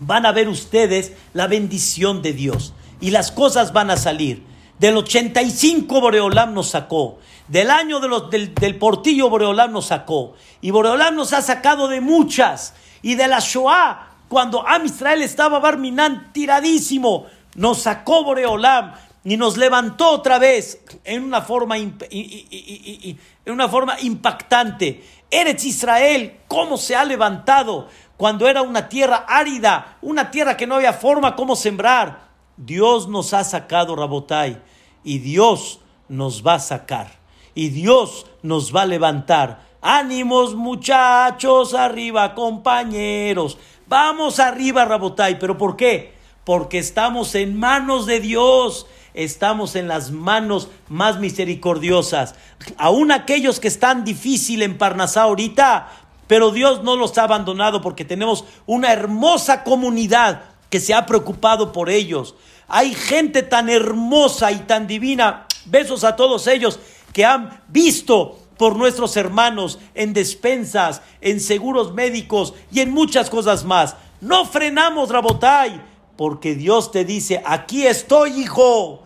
[0.00, 4.42] van a ver ustedes la bendición de Dios y las cosas van a salir.
[4.78, 7.18] Del 85 Boreolam nos sacó.
[7.48, 10.34] Del año de los, del, portillo Boreolam nos sacó.
[10.60, 12.74] Y Boreolam nos ha sacado de muchas.
[13.02, 17.26] Y de la Shoah, cuando Am Israel estaba Barminan tiradísimo,
[17.56, 18.92] nos sacó Boreolam
[19.24, 25.04] y nos levantó otra vez en una forma, en una forma impactante.
[25.30, 30.76] Eretz Israel, cómo se ha levantado cuando era una tierra árida, una tierra que no
[30.76, 32.28] había forma como sembrar.
[32.56, 34.60] Dios nos ha sacado, Rabotai,
[35.08, 35.80] y Dios
[36.10, 37.10] nos va a sacar
[37.54, 39.66] y Dios nos va a levantar.
[39.80, 43.56] Ánimos muchachos, arriba compañeros.
[43.86, 45.38] Vamos arriba, Rabotai.
[45.38, 46.12] ¿Pero por qué?
[46.44, 48.86] Porque estamos en manos de Dios.
[49.14, 52.34] Estamos en las manos más misericordiosas.
[52.76, 55.88] Aún aquellos que están difícil en Parnasá ahorita,
[56.26, 61.72] pero Dios no los ha abandonado porque tenemos una hermosa comunidad que se ha preocupado
[61.72, 62.34] por ellos.
[62.68, 65.46] Hay gente tan hermosa y tan divina.
[65.64, 66.78] Besos a todos ellos
[67.12, 73.64] que han visto por nuestros hermanos en despensas, en seguros médicos y en muchas cosas
[73.64, 73.96] más.
[74.20, 75.80] No frenamos, Rabotai,
[76.16, 79.04] porque Dios te dice, aquí estoy, hijo,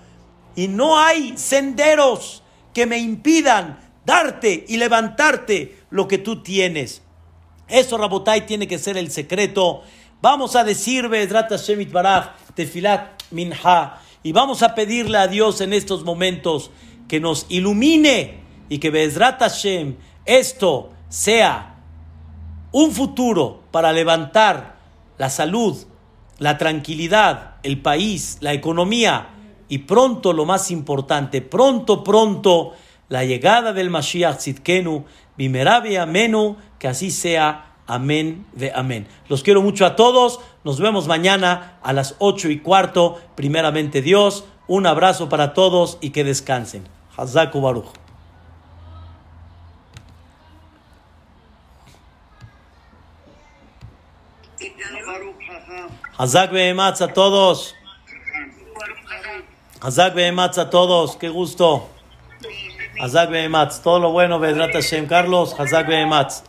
[0.56, 2.42] y no hay senderos
[2.74, 7.02] que me impidan darte y levantarte lo que tú tienes.
[7.68, 9.82] Eso, Rabotai, tiene que ser el secreto.
[10.20, 15.72] Vamos a decir, Bedrata Shemit Baraj, Tefilat Minha, y vamos a pedirle a Dios en
[15.72, 16.70] estos momentos
[17.08, 21.76] que nos ilumine y que Bezrat Hashem esto sea
[22.70, 24.76] un futuro para levantar
[25.18, 25.76] la salud,
[26.38, 29.28] la tranquilidad, el país, la economía
[29.68, 32.72] y pronto lo más importante, pronto, pronto
[33.08, 35.04] la llegada del Mashiach Tzidkenu,
[35.36, 37.71] Bimerabe Amenu, que así sea.
[37.86, 39.08] Amén de amén.
[39.28, 40.40] Los quiero mucho a todos.
[40.64, 43.20] Nos vemos mañana a las ocho y cuarto.
[43.34, 44.44] Primeramente Dios.
[44.68, 46.84] Un abrazo para todos y que descansen.
[47.16, 48.02] Hazaku Baruch.
[56.18, 57.74] Hazak a todos.
[59.80, 61.88] Hazak Behematz a todos, qué gusto.
[63.00, 65.08] Hazak Behematz, todo lo bueno, Vedrat Hashem.
[65.08, 66.44] Carlos, Hazak Behematz.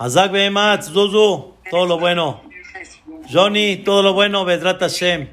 [0.00, 2.40] Hazak Behematz, Zuzu, todo lo bueno.
[3.30, 5.28] Johnny, todo lo bueno, Vedrat Hashem.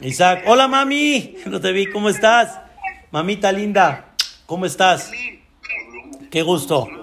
[0.00, 2.58] Isaac, hola mami, no te vi, ¿cómo estás?
[3.12, 4.16] Mamita linda,
[4.46, 5.12] ¿cómo estás?
[6.32, 7.01] Qué gusto.